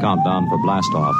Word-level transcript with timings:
Countdown 0.00 0.48
for 0.48 0.58
blastoff. 0.58 1.14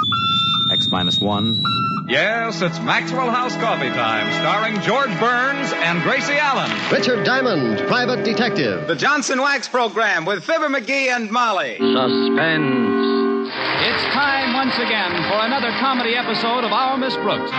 X 0.73 0.89
minus 0.91 1.19
one. 1.21 1.63
Yes, 2.09 2.61
it's 2.63 2.79
Maxwell 2.81 3.31
House 3.31 3.57
Coffee 3.57 3.89
Time, 3.91 4.31
starring 4.35 4.81
George 4.83 5.11
Burns 5.19 5.73
and 5.73 6.01
Gracie 6.03 6.35
Allen. 6.35 6.71
Richard 6.93 7.25
Diamond, 7.25 7.87
private 7.89 8.25
detective. 8.25 8.87
The 8.87 8.95
Johnson 8.95 9.41
Wax 9.41 9.67
Program 9.69 10.25
with 10.25 10.45
Fibber 10.45 10.69
McGee 10.69 11.09
and 11.09 11.31
Molly. 11.31 11.77
Suspense. 11.79 13.49
It's 13.49 14.05
time 14.15 14.55
once 14.55 14.77
again 14.77 15.11
for 15.31 15.45
another 15.47 15.71
comedy 15.81 16.15
episode 16.15 16.63
of 16.65 16.73
Our 16.73 16.97
Miss 16.97 17.17
Brooks. 17.17 17.51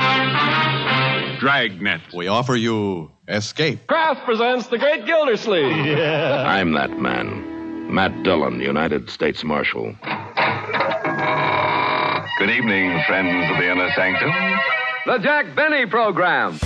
Dragnet. 1.39 2.01
We 2.15 2.27
offer 2.27 2.55
you 2.55 3.11
Escape. 3.27 3.85
Kraft 3.87 4.23
presents 4.25 4.67
The 4.67 4.77
Great 4.77 5.05
Gildersleeve. 5.05 5.85
Yeah. 5.97 6.43
I'm 6.47 6.71
that 6.73 6.91
man. 6.99 7.93
Matt 7.93 8.23
Dillon, 8.23 8.59
United 8.59 9.09
States 9.09 9.43
Marshal. 9.43 9.95
Good 12.37 12.51
evening, 12.51 13.01
friends 13.07 13.49
of 13.49 13.57
the 13.57 13.71
inner 13.71 13.89
sanctum. 13.95 14.31
The 15.07 15.17
Jack 15.17 15.55
Benny 15.55 15.87
Program. 15.87 16.59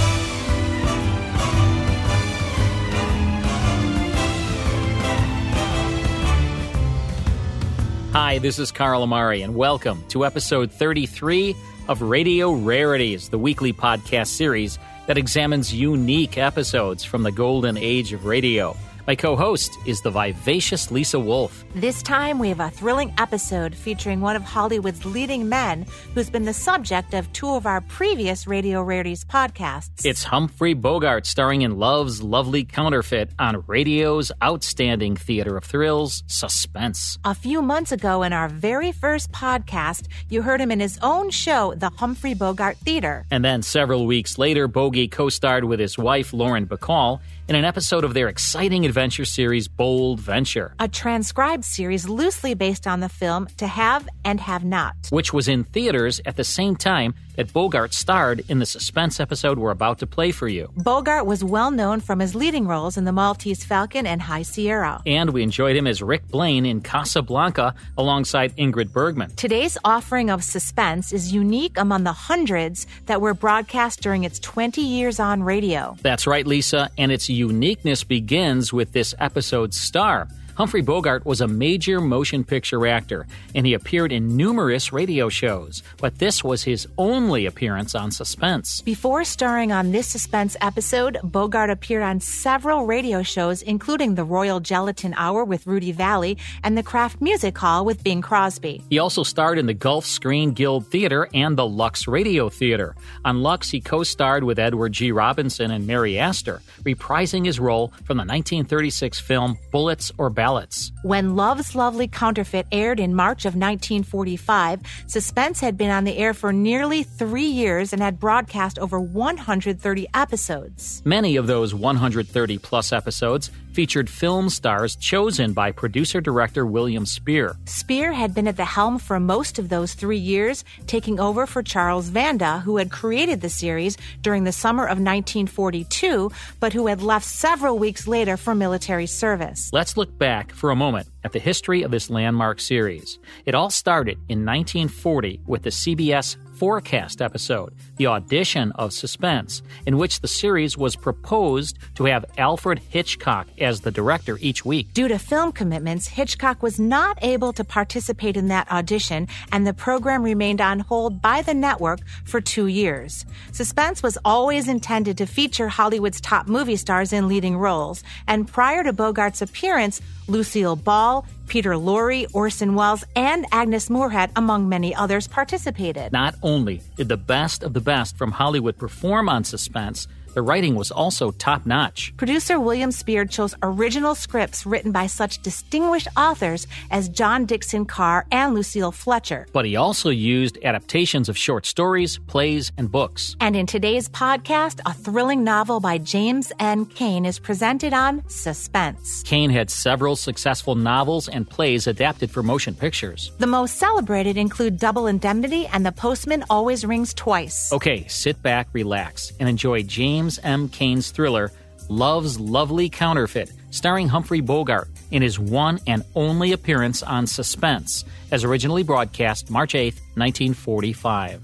Hi, 8.11 8.39
this 8.39 8.59
is 8.59 8.73
Carl 8.73 9.03
Amari, 9.03 9.41
and 9.44 9.55
welcome 9.55 10.03
to 10.09 10.25
episode 10.25 10.73
33 10.73 11.55
of 11.88 12.02
Radio 12.02 12.52
Rarities, 12.52 13.30
the 13.30 13.39
weekly 13.39 13.72
podcast 13.72 14.27
series 14.27 14.77
that 15.08 15.17
examines 15.17 15.73
unique 15.73 16.38
episodes 16.38 17.05
from 17.05 17.23
the 17.23 17.31
golden 17.31 17.77
age 17.77 18.11
of 18.11 18.25
radio. 18.25 18.75
My 19.07 19.15
co 19.15 19.35
host 19.35 19.77
is 19.85 20.01
the 20.01 20.11
vivacious 20.11 20.91
Lisa 20.91 21.19
Wolf. 21.19 21.65
This 21.73 22.03
time 22.03 22.37
we 22.37 22.49
have 22.49 22.59
a 22.59 22.69
thrilling 22.69 23.13
episode 23.17 23.73
featuring 23.73 24.21
one 24.21 24.35
of 24.35 24.43
Hollywood's 24.43 25.05
leading 25.05 25.49
men 25.49 25.85
who's 26.13 26.29
been 26.29 26.43
the 26.45 26.53
subject 26.53 27.13
of 27.13 27.31
two 27.33 27.49
of 27.49 27.65
our 27.65 27.81
previous 27.81 28.45
Radio 28.45 28.83
Rarities 28.83 29.25
podcasts. 29.25 30.05
It's 30.05 30.23
Humphrey 30.23 30.73
Bogart 30.73 31.25
starring 31.25 31.63
in 31.63 31.77
Love's 31.80 32.21
Lovely 32.21 32.63
Counterfeit 32.63 33.31
on 33.39 33.63
radio's 33.66 34.31
outstanding 34.43 35.15
theater 35.15 35.58
of 35.58 35.63
thrills, 35.63 36.23
Suspense. 36.27 37.17
A 37.25 37.33
few 37.33 37.61
months 37.61 37.91
ago, 37.91 38.21
in 38.23 38.33
our 38.33 38.49
very 38.49 38.91
first 38.91 39.31
podcast, 39.31 40.08
you 40.30 40.43
heard 40.43 40.61
him 40.61 40.71
in 40.71 40.80
his 40.80 40.99
own 41.02 41.31
show, 41.31 41.73
The 41.75 41.89
Humphrey 41.89 42.33
Bogart 42.33 42.77
Theater. 42.77 43.25
And 43.31 43.43
then 43.43 43.63
several 43.63 44.05
weeks 44.05 44.38
later, 44.38 44.67
Bogey 44.67 45.08
co 45.08 45.30
starred 45.30 45.63
with 45.63 45.80
his 45.80 45.97
wife, 45.97 46.33
Lauren 46.33 46.67
Bacall, 46.67 47.19
in 47.47 47.55
an 47.55 47.65
episode 47.65 48.03
of 48.03 48.13
their 48.13 48.30
exciting 48.30 48.86
adventure 48.92 49.23
series, 49.23 49.70
Bold 49.70 50.20
Venture. 50.20 50.75
A 50.78 50.89
transcribed 50.89 51.64
series 51.64 52.09
loosely 52.09 52.56
based 52.56 52.86
on 52.86 53.00
the 53.00 53.08
film 53.08 53.48
To 53.56 53.66
Have 53.66 54.09
and 54.25 54.38
Have 54.42 54.66
Not, 54.66 54.95
which 55.11 55.31
was 55.31 55.48
in 55.48 55.64
theaters 55.64 56.20
at 56.25 56.36
the 56.36 56.44
same 56.44 56.75
time 56.75 57.14
that 57.36 57.53
Bogart 57.53 57.94
starred 57.94 58.44
in 58.50 58.59
the 58.59 58.66
suspense 58.66 59.20
episode 59.20 59.58
we're 59.58 59.72
about 59.72 60.00
to 60.00 60.08
play 60.08 60.31
for 60.31 60.48
you. 60.48 60.70
Bogart 60.75 61.25
was 61.25 61.44
well 61.44 61.72
known 61.72 62.02
from 62.02 62.20
his 62.20 62.36
leading 62.36 62.67
roles 62.67 62.98
in 62.98 63.06
The 63.06 63.11
Maltese 63.14 63.64
Falcon 63.64 64.06
and 64.06 64.22
High 64.22 64.42
Sierra. 64.42 65.02
And 65.05 65.30
we 65.30 65.42
enjoyed 65.42 65.78
him 65.78 65.88
as 65.88 66.02
Rick 66.02 66.28
Blaine 66.28 66.66
in 66.66 66.81
Casablanca 66.81 67.73
alongside 67.98 68.55
Ingrid 68.58 68.92
Bergman. 68.92 69.33
Today's 69.38 69.78
offering 69.86 70.30
of 70.30 70.44
suspense 70.44 71.14
is 71.14 71.31
unique 71.31 71.78
among 71.78 72.03
the 72.03 72.11
hundreds 72.11 72.88
that 73.05 73.22
were 73.22 73.33
broadcast 73.33 74.02
during 74.02 74.26
its 74.26 74.38
20 74.39 74.81
years 74.81 75.20
on 75.20 75.44
radio. 75.44 75.95
That's 76.02 76.28
right, 76.28 76.45
Lisa, 76.45 76.89
and 76.98 77.11
its 77.11 77.30
uniqueness 77.30 78.03
begins 78.03 78.73
with 78.73 78.80
this 78.85 79.13
episode's 79.19 79.79
star. 79.79 80.27
Humphrey 80.55 80.81
Bogart 80.81 81.25
was 81.25 81.41
a 81.41 81.47
major 81.47 82.02
motion 82.02 82.44
picture 82.44 82.85
actor, 82.85 83.27
and 83.55 83.66
he 83.66 83.73
appeared 83.73 84.11
in 84.11 84.35
numerous 84.35 84.91
radio 84.91 85.30
shows, 85.30 85.83
but 85.97 86.19
this 86.19 86.43
was 86.43 86.63
his 86.63 86.88
only 86.97 87.45
appearance 87.45 87.95
on 87.95 88.11
Suspense. 88.11 88.81
Before 88.81 89.23
starring 89.23 89.71
on 89.71 89.91
this 89.91 90.08
Suspense 90.08 90.58
episode, 90.61 91.17
Bogart 91.23 91.69
appeared 91.69 92.03
on 92.03 92.20
several 92.20 92.86
radio 92.86 93.23
shows, 93.23 93.61
including 93.61 94.15
the 94.15 94.23
Royal 94.23 94.59
Gelatin 94.59 95.14
Hour 95.15 95.43
with 95.45 95.65
Rudy 95.67 95.92
Vallee 95.92 96.37
and 96.64 96.77
the 96.77 96.83
Kraft 96.83 97.21
Music 97.21 97.58
Hall 97.58 97.86
with 97.86 98.03
Bing 98.03 98.21
Crosby. 98.21 98.83
He 98.89 98.99
also 98.99 99.23
starred 99.23 99.58
in 99.58 99.65
the 99.65 99.73
Gulf 99.73 100.05
Screen 100.05 100.52
Guild 100.52 100.87
Theater 100.87 101.27
and 101.33 101.58
the 101.58 101.67
Lux 101.67 102.08
Radio 102.08 102.49
Theater. 102.49 102.95
On 103.23 103.42
Lux, 103.42 103.70
he 103.70 103.80
co 103.80 104.03
starred 104.03 104.43
with 104.43 104.59
Edward 104.59 104.93
G. 104.93 105.11
Robinson 105.11 105.71
and 105.71 105.87
Mary 105.87 106.20
Astor, 106.20 106.61
reprising 106.83 107.45
his 107.45 107.59
role 107.59 107.89
from 108.05 108.17
the 108.17 108.26
1936 108.26 109.20
film 109.20 109.58
Bullets 109.71 110.11
or 110.17 110.30
Ballots. 110.41 110.91
When 111.03 111.35
Love's 111.35 111.75
Lovely 111.75 112.07
Counterfeit 112.07 112.65
aired 112.71 112.99
in 112.99 113.13
March 113.13 113.45
of 113.45 113.53
1945, 113.53 114.81
Suspense 115.05 115.59
had 115.59 115.77
been 115.77 115.91
on 115.91 116.03
the 116.03 116.17
air 116.17 116.33
for 116.33 116.52
nearly 116.52 117.03
three 117.03 117.45
years 117.45 117.93
and 117.93 118.02
had 118.02 118.19
broadcast 118.19 118.79
over 118.79 118.99
130 118.99 120.07
episodes. 120.15 121.03
Many 121.05 121.35
of 121.35 121.45
those 121.45 121.75
130 121.75 122.57
plus 122.57 122.91
episodes 122.91 123.52
featured 123.73 124.09
film 124.09 124.49
stars 124.49 124.95
chosen 124.95 125.54
by 125.54 125.71
producer 125.71 126.21
director 126.21 126.65
William 126.65 127.05
Spier. 127.05 127.55
Spier 127.65 128.12
had 128.12 128.33
been 128.33 128.48
at 128.48 128.57
the 128.57 128.65
helm 128.65 129.00
for 129.00 129.19
most 129.19 129.59
of 129.59 129.69
those 129.69 129.94
three 129.94 130.18
years, 130.18 130.63
taking 130.88 131.19
over 131.19 131.45
for 131.45 131.63
Charles 131.63 132.09
Vanda, 132.09 132.59
who 132.59 132.77
had 132.77 132.92
created 132.92 133.42
the 133.42 133.50
series 133.50 133.98
during 134.21 134.44
the 134.44 134.51
summer 134.51 134.83
of 134.83 134.98
1942, 135.00 136.31
but 136.59 136.74
who 136.74 136.88
had 136.88 137.01
left 137.01 137.25
several 137.25 137.80
weeks 137.80 138.07
later 138.07 138.38
for 138.38 138.54
military 138.54 139.07
service. 139.07 139.69
Let's 139.71 139.98
look 139.98 140.18
back 140.18 140.51
for 140.51 140.69
a 140.69 140.75
moment 140.75 141.07
at 141.24 141.31
the 141.31 141.39
history 141.39 141.83
of 141.83 141.92
this 141.92 142.09
landmark 142.09 142.59
series. 142.59 143.19
It 143.45 143.56
all 143.56 143.69
started 143.69 144.18
in 144.27 144.45
1940 144.45 145.42
with 145.45 145.63
the 145.63 145.69
CBS 145.69 146.36
Forecast 146.62 147.24
episode, 147.24 147.74
the 147.95 148.06
audition 148.06 148.72
of 148.74 148.94
Suspense, 148.94 149.63
in 149.88 149.98
which 149.98 150.19
the 150.19 150.27
series 150.27 150.77
was 150.77 150.95
proposed 150.95 151.80
to 151.95 152.06
have 152.06 152.24
Alfred 152.38 152.77
Hitchcock 152.77 153.48
as 153.57 153.81
the 153.81 153.89
director 153.89 154.38
each 154.42 154.63
week. 154.63 154.94
Due 154.94 155.07
to 155.07 155.18
film 155.18 155.54
commitments, 155.54 156.07
Hitchcock 156.07 156.62
was 156.62 156.80
not 156.80 157.18
able 157.24 157.51
to 157.54 157.63
participate 157.63 158.38
in 158.38 158.50
that 158.50 158.71
audition, 158.71 159.27
and 159.51 159.66
the 159.66 159.74
program 159.74 160.21
remained 160.21 160.62
on 160.62 160.81
hold 160.81 161.19
by 161.19 161.42
the 161.42 161.56
network 161.56 162.01
for 162.25 162.39
two 162.39 162.68
years. 162.68 163.25
Suspense 163.51 164.04
was 164.04 164.19
always 164.24 164.68
intended 164.68 165.18
to 165.18 165.25
feature 165.25 165.68
Hollywood's 165.68 166.21
top 166.21 166.48
movie 166.48 166.75
stars 166.75 167.12
in 167.12 167.27
leading 167.27 167.57
roles, 167.57 168.04
and 168.27 168.48
prior 168.48 168.83
to 168.83 168.94
Bogart's 168.94 169.42
appearance, 169.42 170.00
Lucille 170.27 170.75
Ball, 170.75 171.25
Peter 171.51 171.74
Lorre, 171.74 172.25
Orson 172.31 172.75
Welles, 172.75 173.04
and 173.13 173.45
Agnes 173.51 173.89
Moorehead, 173.89 174.31
among 174.38 174.69
many 174.69 174.95
others, 174.95 175.28
participated. 175.28 176.13
Not 176.13 176.34
only 176.42 176.80
did 176.95 177.10
the 177.10 177.18
best 177.18 177.62
of 177.62 177.74
the 177.74 177.81
best 177.81 178.18
from 178.18 178.31
Hollywood 178.31 178.78
perform 178.78 179.28
on 179.28 179.44
Suspense, 179.44 180.07
the 180.33 180.42
writing 180.42 180.75
was 180.75 180.92
also 180.92 181.31
top 181.31 181.65
notch. 181.65 182.13
Producer 182.18 182.59
William 182.59 182.92
Spier 182.92 183.25
chose 183.25 183.56
original 183.62 184.15
scripts 184.15 184.65
written 184.65 184.92
by 184.92 185.07
such 185.07 185.42
distinguished 185.42 186.07
authors 186.15 186.68
as 186.89 187.09
John 187.09 187.45
Dickson 187.45 187.86
Carr 187.86 188.25
and 188.31 188.53
Lucille 188.53 188.91
Fletcher. 188.91 189.47
But 189.51 189.65
he 189.65 189.75
also 189.75 190.09
used 190.09 190.57
adaptations 190.63 191.30
of 191.30 191.38
short 191.38 191.65
stories, 191.65 192.19
plays, 192.27 192.71
and 192.77 192.91
books. 192.91 193.36
And 193.39 193.56
in 193.56 193.65
today's 193.65 194.07
podcast, 194.09 194.80
a 194.86 194.94
thrilling 194.94 195.44
novel 195.44 195.80
by 195.80 195.97
James 195.97 196.51
M. 196.59 196.86
Cain 196.86 197.25
is 197.25 197.39
presented 197.39 197.94
on 197.94 198.27
Suspense. 198.30 199.24
Cain 199.24 199.50
had 199.50 199.69
several 199.69 200.15
successful 200.15 200.75
novels 200.75 201.27
and 201.27 201.50
plays 201.50 201.88
adapted 201.88 202.31
for 202.31 202.44
motion 202.44 202.75
pictures. 202.75 203.31
The 203.39 203.47
most 203.47 203.77
celebrated 203.77 204.38
include 204.38 204.77
Double 204.77 205.07
Indemnity 205.07 205.68
and 205.68 205.86
The 205.86 205.91
Postman 205.91 206.44
Always 206.50 206.86
Rings 206.86 207.13
Twice. 207.13 207.71
Okay, 207.74 208.07
sit 208.07 208.41
back, 208.41 208.68
relax, 208.74 209.33
and 209.39 209.50
enjoy 209.50 209.83
James 209.83 210.20
James 210.21 210.39
M. 210.44 210.69
Cain's 210.69 211.09
thriller, 211.09 211.51
Love's 211.89 212.39
Lovely 212.39 212.89
Counterfeit, 212.89 213.51
starring 213.71 214.07
Humphrey 214.07 214.39
Bogart 214.39 214.88
in 215.09 215.24
his 215.24 215.39
one 215.39 215.80
and 215.88 216.04
only 216.13 216.51
appearance 216.51 217.01
on 217.01 217.25
Suspense, 217.25 218.06
as 218.30 218.44
originally 218.44 218.83
broadcast 218.83 219.50
March 219.50 219.73
8, 219.73 219.95
1945. 220.13 221.41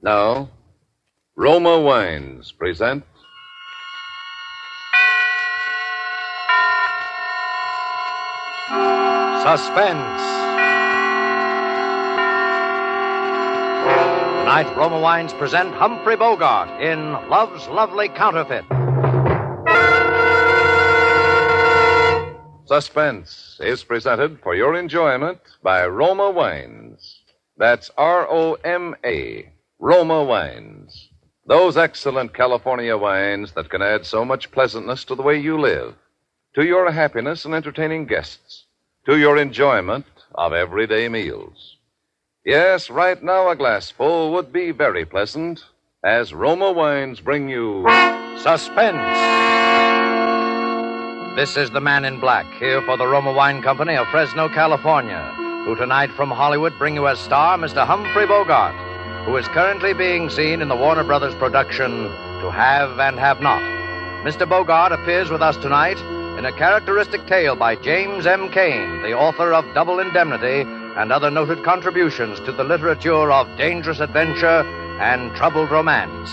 Now, 0.00 0.48
Roma 1.34 1.80
Wines 1.80 2.52
present 2.52 3.02
Suspense. 9.42 10.39
Tonight, 14.50 14.76
Roma 14.76 14.98
Wines 14.98 15.32
present 15.32 15.72
Humphrey 15.74 16.16
Bogart 16.16 16.82
in 16.82 17.12
Love's 17.30 17.68
Lovely 17.68 18.08
Counterfeit. 18.08 18.64
Suspense 22.64 23.60
is 23.62 23.84
presented 23.84 24.40
for 24.42 24.56
your 24.56 24.74
enjoyment 24.74 25.38
by 25.62 25.86
Roma 25.86 26.30
Wines. 26.30 27.20
That's 27.58 27.92
R 27.96 28.26
O 28.28 28.54
M 28.64 28.96
A, 29.04 29.52
Roma 29.78 30.24
Wines. 30.24 31.10
Those 31.46 31.76
excellent 31.76 32.34
California 32.34 32.96
wines 32.96 33.52
that 33.52 33.70
can 33.70 33.82
add 33.82 34.04
so 34.04 34.24
much 34.24 34.50
pleasantness 34.50 35.04
to 35.04 35.14
the 35.14 35.22
way 35.22 35.38
you 35.38 35.60
live, 35.60 35.94
to 36.56 36.64
your 36.64 36.90
happiness 36.90 37.44
in 37.44 37.54
entertaining 37.54 38.04
guests. 38.04 38.64
to 39.06 39.16
your 39.16 39.38
enjoyment 39.38 40.06
of 40.34 40.52
everyday 40.52 41.08
meals. 41.08 41.76
Yes, 42.44 42.88
right 42.88 43.22
now 43.22 43.50
a 43.50 43.56
glassful 43.56 44.32
would 44.32 44.50
be 44.50 44.70
very 44.70 45.04
pleasant 45.04 45.62
as 46.02 46.32
Roma 46.32 46.72
wines 46.72 47.20
bring 47.20 47.50
you 47.50 47.86
Suspense. 48.38 48.96
This 51.36 51.58
is 51.58 51.68
the 51.68 51.82
man 51.82 52.06
in 52.06 52.18
black 52.18 52.46
here 52.58 52.80
for 52.86 52.96
the 52.96 53.06
Roma 53.06 53.34
Wine 53.34 53.60
Company 53.60 53.94
of 53.94 54.08
Fresno, 54.08 54.48
California, 54.48 55.34
who 55.66 55.76
tonight 55.76 56.10
from 56.12 56.30
Hollywood 56.30 56.72
bring 56.78 56.94
you 56.94 57.08
as 57.08 57.18
star 57.18 57.58
Mr. 57.58 57.86
Humphrey 57.86 58.26
Bogart, 58.26 58.74
who 59.26 59.36
is 59.36 59.46
currently 59.48 59.92
being 59.92 60.30
seen 60.30 60.62
in 60.62 60.68
the 60.68 60.76
Warner 60.76 61.04
Brothers 61.04 61.34
production 61.34 61.90
To 62.40 62.50
Have 62.50 62.98
and 62.98 63.18
Have 63.18 63.42
Not. 63.42 63.60
Mr. 64.24 64.48
Bogart 64.48 64.92
appears 64.92 65.28
with 65.28 65.42
us 65.42 65.58
tonight 65.58 65.98
in 66.38 66.46
a 66.46 66.52
characteristic 66.52 67.26
tale 67.26 67.54
by 67.54 67.76
James 67.76 68.24
M. 68.24 68.50
Cain, 68.50 69.02
the 69.02 69.12
author 69.12 69.52
of 69.52 69.74
Double 69.74 70.00
Indemnity 70.00 70.64
and 70.96 71.12
other 71.12 71.30
noted 71.30 71.62
contributions 71.64 72.40
to 72.40 72.52
the 72.52 72.64
literature 72.64 73.30
of 73.30 73.46
dangerous 73.56 74.00
adventure 74.00 74.64
and 75.00 75.34
troubled 75.36 75.70
romance. 75.70 76.30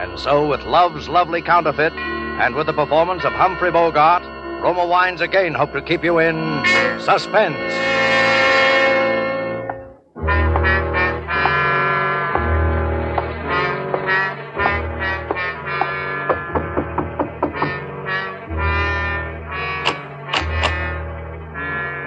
And 0.00 0.18
so, 0.18 0.46
with 0.46 0.62
Love's 0.62 1.08
Lovely 1.08 1.40
Counterfeit 1.40 1.92
and 1.94 2.54
with 2.54 2.66
the 2.66 2.72
performance 2.72 3.24
of 3.24 3.32
Humphrey 3.32 3.70
Bogart, 3.70 4.22
Roma 4.62 4.86
Wines 4.86 5.20
again 5.20 5.54
hope 5.54 5.72
to 5.72 5.82
keep 5.82 6.04
you 6.04 6.18
in 6.18 6.64
suspense. 7.00 7.56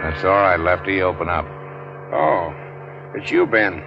That's 0.03 0.23
all 0.23 0.31
right, 0.31 0.59
Lefty. 0.59 1.01
Open 1.01 1.29
up. 1.29 1.58
Oh, 2.11 2.53
it's 3.15 3.29
you, 3.29 3.45
Ben. 3.45 3.83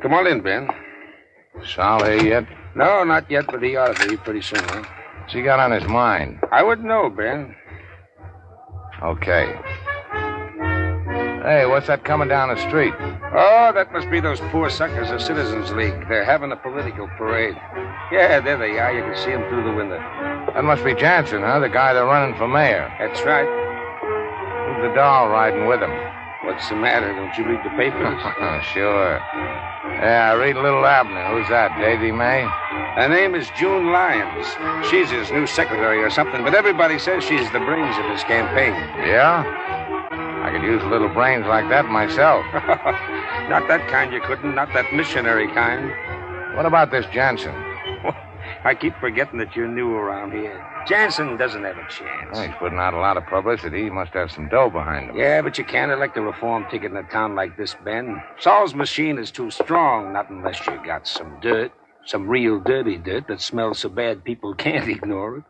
Come 0.00 0.14
on 0.14 0.28
in, 0.28 0.40
Ben. 0.40 0.68
Sal 1.64 2.04
here 2.04 2.22
yet? 2.22 2.46
No, 2.76 3.02
not 3.02 3.28
yet, 3.28 3.46
but 3.46 3.62
he 3.62 3.74
ought 3.74 3.96
to 3.96 4.08
be 4.08 4.16
pretty 4.16 4.42
soon. 4.42 4.60
Huh? 4.60 4.84
What's 5.20 5.34
he 5.34 5.42
got 5.42 5.58
on 5.58 5.72
his 5.72 5.88
mind? 5.88 6.38
I 6.52 6.62
wouldn't 6.62 6.86
know, 6.86 7.10
Ben. 7.10 7.56
Okay. 9.02 9.58
Hey, 11.48 11.64
what's 11.64 11.86
that 11.86 12.04
coming 12.04 12.28
down 12.28 12.52
the 12.52 12.60
street? 12.68 12.92
Oh, 13.32 13.72
that 13.72 13.90
must 13.90 14.10
be 14.10 14.20
those 14.20 14.38
poor 14.52 14.68
suckers 14.68 15.08
of 15.08 15.22
Citizens 15.22 15.72
League. 15.72 15.96
They're 16.06 16.22
having 16.22 16.52
a 16.52 16.56
political 16.56 17.08
parade. 17.16 17.56
Yeah, 18.12 18.44
there 18.44 18.58
they 18.58 18.76
are. 18.78 18.92
You 18.92 19.00
can 19.00 19.16
see 19.16 19.32
them 19.32 19.48
through 19.48 19.64
the 19.64 19.72
window. 19.72 19.96
That 20.52 20.62
must 20.62 20.84
be 20.84 20.92
Jansen, 20.92 21.40
huh? 21.40 21.60
The 21.60 21.70
guy 21.70 21.94
they're 21.94 22.04
running 22.04 22.36
for 22.36 22.46
mayor. 22.46 22.92
That's 23.00 23.22
right. 23.24 23.48
Who's 23.48 24.90
the 24.90 24.94
doll 24.94 25.30
riding 25.30 25.64
with 25.64 25.80
him? 25.80 25.88
What's 26.44 26.68
the 26.68 26.76
matter? 26.76 27.16
Don't 27.16 27.32
you 27.38 27.48
read 27.48 27.64
the 27.64 27.72
papers? 27.80 28.20
Oh, 28.44 28.60
sure. 28.60 29.16
Yeah, 30.04 30.28
I 30.30 30.34
read 30.36 30.56
a 30.56 30.60
Little 30.60 30.84
Abner. 30.84 31.32
Who's 31.32 31.48
that, 31.48 31.72
Daisy 31.80 32.12
Mae? 32.12 32.44
Her 33.00 33.08
name 33.08 33.34
is 33.34 33.48
June 33.56 33.90
Lyons. 33.90 34.44
She's 34.90 35.08
his 35.08 35.32
new 35.32 35.46
secretary 35.46 36.04
or 36.04 36.10
something, 36.10 36.44
but 36.44 36.52
everybody 36.54 36.98
says 36.98 37.24
she's 37.24 37.50
the 37.52 37.60
brains 37.64 37.96
of 37.96 38.04
his 38.04 38.22
campaign. 38.24 38.74
Yeah? 39.00 39.77
I 40.42 40.50
could 40.52 40.62
use 40.62 40.82
a 40.82 40.86
little 40.88 41.08
brains 41.08 41.46
like 41.46 41.68
that 41.68 41.86
myself. 41.86 42.44
not 43.50 43.66
that 43.68 43.86
kind 43.90 44.12
you 44.12 44.20
couldn't, 44.20 44.54
not 44.54 44.72
that 44.74 44.92
missionary 44.94 45.48
kind. 45.48 45.92
What 46.56 46.66
about 46.66 46.90
this 46.90 47.06
Jansen? 47.12 47.54
I 48.64 48.74
keep 48.74 48.94
forgetting 48.98 49.38
that 49.38 49.54
you're 49.54 49.68
new 49.68 49.92
around 49.92 50.32
here. 50.32 50.64
Jansen 50.86 51.36
doesn't 51.36 51.62
have 51.64 51.76
a 51.76 51.88
chance. 51.88 52.30
Well, 52.32 52.46
he's 52.46 52.56
putting 52.58 52.78
out 52.78 52.94
a 52.94 52.98
lot 52.98 53.16
of 53.16 53.26
publicity. 53.26 53.84
He 53.84 53.90
must 53.90 54.12
have 54.14 54.30
some 54.30 54.48
dough 54.48 54.70
behind 54.70 55.10
him. 55.10 55.16
Yeah, 55.16 55.42
but 55.42 55.58
you 55.58 55.64
can't 55.64 55.92
elect 55.92 56.16
a 56.16 56.22
reform 56.22 56.66
ticket 56.70 56.90
in 56.90 56.96
a 56.96 57.02
town 57.04 57.34
like 57.34 57.56
this, 57.56 57.76
Ben. 57.84 58.22
Saul's 58.38 58.74
machine 58.74 59.18
is 59.18 59.30
too 59.30 59.50
strong, 59.50 60.12
not 60.12 60.30
unless 60.30 60.66
you 60.66 60.80
got 60.84 61.06
some 61.06 61.38
dirt. 61.40 61.72
Some 62.06 62.26
real 62.26 62.58
dirty 62.58 62.96
dirt 62.96 63.28
that 63.28 63.40
smells 63.42 63.80
so 63.80 63.90
bad 63.90 64.24
people 64.24 64.54
can't 64.56 64.88
ignore 64.88 65.38
it. 65.38 65.44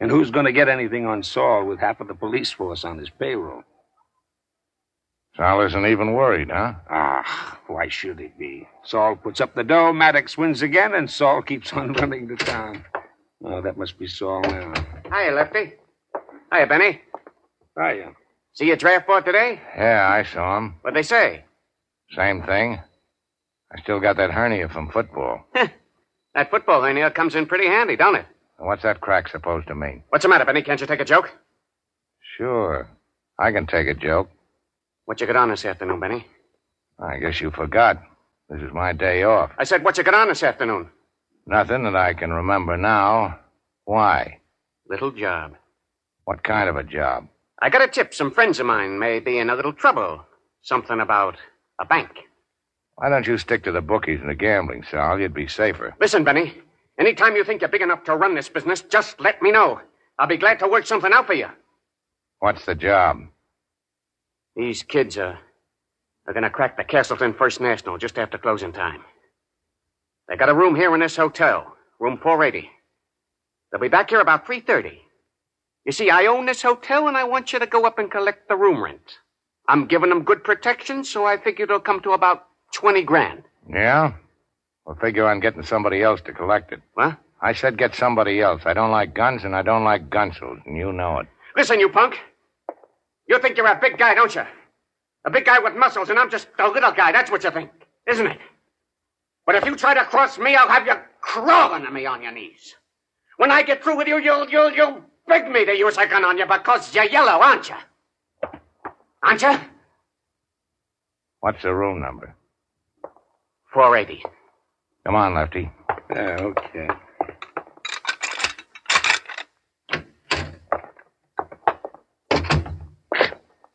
And 0.00 0.10
who's 0.10 0.30
going 0.30 0.44
to 0.44 0.52
get 0.52 0.68
anything 0.68 1.06
on 1.06 1.22
Saul 1.22 1.64
with 1.64 1.78
half 1.78 2.00
of 2.00 2.08
the 2.08 2.14
police 2.14 2.50
force 2.50 2.84
on 2.84 2.98
his 2.98 3.10
payroll? 3.10 3.62
Saul 5.36 5.62
isn't 5.66 5.86
even 5.86 6.12
worried, 6.12 6.50
huh? 6.50 6.74
Ah, 6.88 7.58
why 7.66 7.88
should 7.88 8.20
he 8.20 8.30
be? 8.38 8.68
Saul 8.84 9.16
puts 9.16 9.40
up 9.40 9.54
the 9.54 9.64
dough, 9.64 9.92
Maddox 9.92 10.38
wins 10.38 10.62
again, 10.62 10.94
and 10.94 11.10
Saul 11.10 11.42
keeps 11.42 11.72
on 11.72 11.92
running 11.94 12.28
the 12.28 12.36
town. 12.36 12.84
Oh, 13.44 13.60
that 13.60 13.76
must 13.76 13.98
be 13.98 14.06
Saul 14.06 14.42
now. 14.42 14.72
Hiya, 15.12 15.32
Lefty. 15.32 15.72
Hiya, 16.52 16.66
Benny. 16.68 17.00
Hiya. 17.76 18.12
See 18.52 18.66
your 18.66 18.76
draft 18.76 19.08
board 19.08 19.24
today? 19.24 19.60
Yeah, 19.76 20.08
I 20.08 20.22
saw 20.22 20.58
him. 20.58 20.76
What'd 20.82 20.96
they 20.96 21.02
say? 21.02 21.44
Same 22.16 22.42
thing. 22.44 22.80
I 23.76 23.80
still 23.82 23.98
got 23.98 24.16
that 24.18 24.30
hernia 24.30 24.68
from 24.68 24.88
football. 24.92 25.44
that 25.54 26.50
football 26.50 26.82
hernia 26.82 27.10
comes 27.10 27.34
in 27.34 27.46
pretty 27.46 27.66
handy, 27.66 27.96
don't 27.96 28.14
it? 28.14 28.26
What's 28.58 28.84
that 28.84 29.00
crack 29.00 29.28
supposed 29.28 29.66
to 29.66 29.74
mean? 29.74 30.04
What's 30.10 30.22
the 30.22 30.28
matter, 30.28 30.44
Benny? 30.44 30.62
Can't 30.62 30.80
you 30.80 30.86
take 30.86 31.00
a 31.00 31.04
joke? 31.04 31.32
Sure. 32.38 32.88
I 33.40 33.50
can 33.50 33.66
take 33.66 33.88
a 33.88 33.94
joke. 33.94 34.30
What 35.06 35.20
you 35.20 35.26
got 35.26 35.36
on 35.36 35.50
this 35.50 35.64
afternoon, 35.64 36.00
Benny? 36.00 36.26
I 36.98 37.18
guess 37.18 37.40
you 37.40 37.50
forgot. 37.50 38.02
This 38.48 38.62
is 38.62 38.72
my 38.72 38.92
day 38.92 39.22
off. 39.24 39.50
I 39.58 39.64
said, 39.64 39.84
what 39.84 39.98
you 39.98 40.04
got 40.04 40.14
on 40.14 40.28
this 40.28 40.42
afternoon? 40.42 40.88
Nothing 41.46 41.84
that 41.84 41.96
I 41.96 42.14
can 42.14 42.32
remember 42.32 42.76
now. 42.76 43.38
Why? 43.84 44.38
Little 44.88 45.10
job. 45.10 45.54
What 46.24 46.42
kind 46.42 46.68
of 46.68 46.76
a 46.76 46.84
job? 46.84 47.28
I 47.60 47.68
got 47.68 47.82
a 47.82 47.88
tip. 47.88 48.14
Some 48.14 48.30
friends 48.30 48.58
of 48.60 48.66
mine 48.66 48.98
may 48.98 49.20
be 49.20 49.38
in 49.38 49.50
a 49.50 49.54
little 49.54 49.72
trouble. 49.72 50.24
Something 50.62 51.00
about 51.00 51.36
a 51.78 51.84
bank. 51.84 52.10
Why 52.96 53.08
don't 53.10 53.26
you 53.26 53.36
stick 53.38 53.64
to 53.64 53.72
the 53.72 53.80
bookies 53.82 54.20
and 54.20 54.30
the 54.30 54.34
gambling, 54.34 54.84
Sal? 54.90 55.18
You'd 55.18 55.34
be 55.34 55.48
safer. 55.48 55.94
Listen, 56.00 56.24
Benny. 56.24 56.54
Anytime 56.98 57.34
you 57.36 57.44
think 57.44 57.60
you're 57.60 57.68
big 57.68 57.82
enough 57.82 58.04
to 58.04 58.16
run 58.16 58.34
this 58.34 58.48
business, 58.48 58.80
just 58.80 59.20
let 59.20 59.42
me 59.42 59.50
know. 59.50 59.80
I'll 60.18 60.28
be 60.28 60.36
glad 60.36 60.60
to 60.60 60.68
work 60.68 60.86
something 60.86 61.12
out 61.12 61.26
for 61.26 61.34
you. 61.34 61.48
What's 62.38 62.64
the 62.64 62.74
job? 62.74 63.18
These 64.56 64.84
kids 64.84 65.18
are, 65.18 65.38
are 66.26 66.32
going 66.32 66.44
to 66.44 66.50
crack 66.50 66.76
the 66.76 66.84
Castleton 66.84 67.34
First 67.34 67.60
National 67.60 67.98
just 67.98 68.18
after 68.18 68.38
closing 68.38 68.72
time. 68.72 69.02
They 70.28 70.36
got 70.36 70.48
a 70.48 70.54
room 70.54 70.76
here 70.76 70.94
in 70.94 71.00
this 71.00 71.16
hotel, 71.16 71.74
room 71.98 72.18
480. 72.22 72.70
They'll 73.70 73.80
be 73.80 73.88
back 73.88 74.10
here 74.10 74.20
about 74.20 74.46
3.30. 74.46 74.98
You 75.84 75.92
see, 75.92 76.08
I 76.08 76.26
own 76.26 76.46
this 76.46 76.62
hotel, 76.62 77.08
and 77.08 77.16
I 77.16 77.24
want 77.24 77.52
you 77.52 77.58
to 77.58 77.66
go 77.66 77.84
up 77.84 77.98
and 77.98 78.10
collect 78.10 78.48
the 78.48 78.56
room 78.56 78.82
rent. 78.82 79.18
I'm 79.68 79.86
giving 79.86 80.08
them 80.08 80.22
good 80.22 80.44
protection, 80.44 81.04
so 81.04 81.26
I 81.26 81.36
figure 81.36 81.64
it'll 81.64 81.80
come 81.80 82.00
to 82.02 82.12
about 82.12 82.46
20 82.74 83.02
grand. 83.02 83.42
Yeah? 83.68 84.14
We'll 84.86 84.96
figure 84.96 85.26
on 85.26 85.40
getting 85.40 85.62
somebody 85.62 86.02
else 86.02 86.20
to 86.22 86.32
collect 86.32 86.72
it. 86.72 86.80
What? 86.94 87.18
I 87.42 87.52
said 87.52 87.76
get 87.76 87.94
somebody 87.94 88.40
else. 88.40 88.62
I 88.64 88.72
don't 88.72 88.90
like 88.90 89.14
guns, 89.14 89.44
and 89.44 89.54
I 89.54 89.62
don't 89.62 89.84
like 89.84 90.08
gunsels, 90.08 90.64
and 90.64 90.76
you 90.76 90.92
know 90.92 91.18
it. 91.18 91.26
Listen, 91.56 91.80
you 91.80 91.88
punk. 91.88 92.18
You 93.26 93.38
think 93.38 93.56
you're 93.56 93.66
a 93.66 93.78
big 93.80 93.98
guy, 93.98 94.14
don't 94.14 94.34
you? 94.34 94.44
A 95.24 95.30
big 95.30 95.44
guy 95.44 95.58
with 95.58 95.74
muscles, 95.74 96.10
and 96.10 96.18
I'm 96.18 96.30
just 96.30 96.48
a 96.58 96.68
little 96.68 96.92
guy. 96.92 97.12
That's 97.12 97.30
what 97.30 97.42
you 97.44 97.50
think, 97.50 97.70
isn't 98.06 98.26
it? 98.26 98.38
But 99.46 99.56
if 99.56 99.64
you 99.64 99.76
try 99.76 99.94
to 99.94 100.04
cross 100.04 100.38
me, 100.38 100.54
I'll 100.54 100.68
have 100.68 100.86
you 100.86 100.94
crawling 101.20 101.84
to 101.84 101.90
me 101.90 102.06
on 102.06 102.22
your 102.22 102.32
knees. 102.32 102.74
When 103.36 103.50
I 103.50 103.62
get 103.62 103.82
through 103.82 103.96
with 103.96 104.08
you, 104.08 104.18
you'll, 104.18 104.48
you'll, 104.48 104.72
you'll 104.72 105.02
beg 105.26 105.50
me 105.50 105.64
to 105.64 105.76
use 105.76 105.96
a 105.96 106.06
gun 106.06 106.24
on 106.24 106.38
you 106.38 106.46
because 106.46 106.94
you're 106.94 107.04
yellow, 107.04 107.42
aren't 107.42 107.68
you? 107.68 107.76
Aren't 109.22 109.42
you? 109.42 109.58
What's 111.40 111.62
the 111.62 111.74
room 111.74 112.00
number? 112.00 112.34
480. 113.72 114.22
Come 115.04 115.14
on, 115.14 115.34
Lefty. 115.34 115.70
Yeah, 116.10 116.36
okay. 116.40 116.88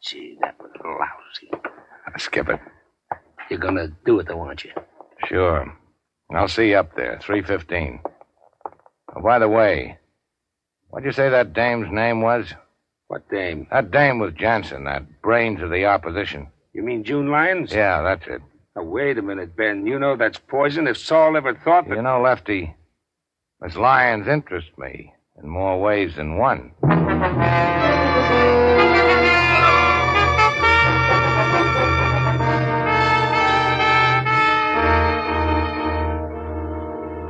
Gee, 0.02 0.38
that 0.42 0.56
was 0.60 0.69
lousy. 0.86 1.64
Skip 2.18 2.50
it. 2.50 2.60
You're 3.50 3.60
gonna 3.60 3.88
do 4.06 4.20
it, 4.20 4.28
though, 4.28 4.42
aren't 4.42 4.64
you? 4.64 4.72
Sure. 5.28 5.74
I'll 6.32 6.48
see 6.48 6.70
you 6.70 6.78
up 6.78 6.96
there, 6.96 7.20
315. 7.22 8.02
Oh, 9.16 9.22
by 9.22 9.40
the 9.40 9.50
way, 9.50 9.98
what'd 10.90 11.06
you 11.06 11.12
say 11.12 11.30
that 11.30 11.54
dame's 11.54 11.92
name 11.92 12.22
was? 12.22 12.54
What 13.08 13.28
dame? 13.30 13.68
That 13.72 13.90
dame 13.90 14.20
was 14.20 14.34
Jansen, 14.34 14.84
that 14.84 15.22
brains 15.22 15.62
of 15.62 15.72
the 15.72 15.86
opposition. 15.86 16.48
You 16.74 16.84
mean 16.84 17.04
June 17.04 17.32
Lyons? 17.32 17.74
Yeah, 17.74 18.04
that's 18.04 18.28
it. 18.28 18.42
Now, 18.76 18.84
wait 18.84 19.18
a 19.18 19.24
minute, 19.24 19.56
Ben. 19.56 19.88
You 19.88 19.98
know 19.98 20.16
that's 20.16 20.38
poison. 20.38 20.88
If 20.88 20.98
Saul 20.98 21.36
ever 21.36 21.56
thought 21.56 21.90
that. 21.90 21.96
You 21.96 22.04
know, 22.04 22.22
Lefty, 22.22 22.76
Miss 23.62 23.76
Lyons 23.76 24.28
interests 24.28 24.72
me 24.78 25.14
in 25.42 25.50
more 25.50 25.82
ways 25.82 26.16
than 26.16 26.38
one. 26.38 26.72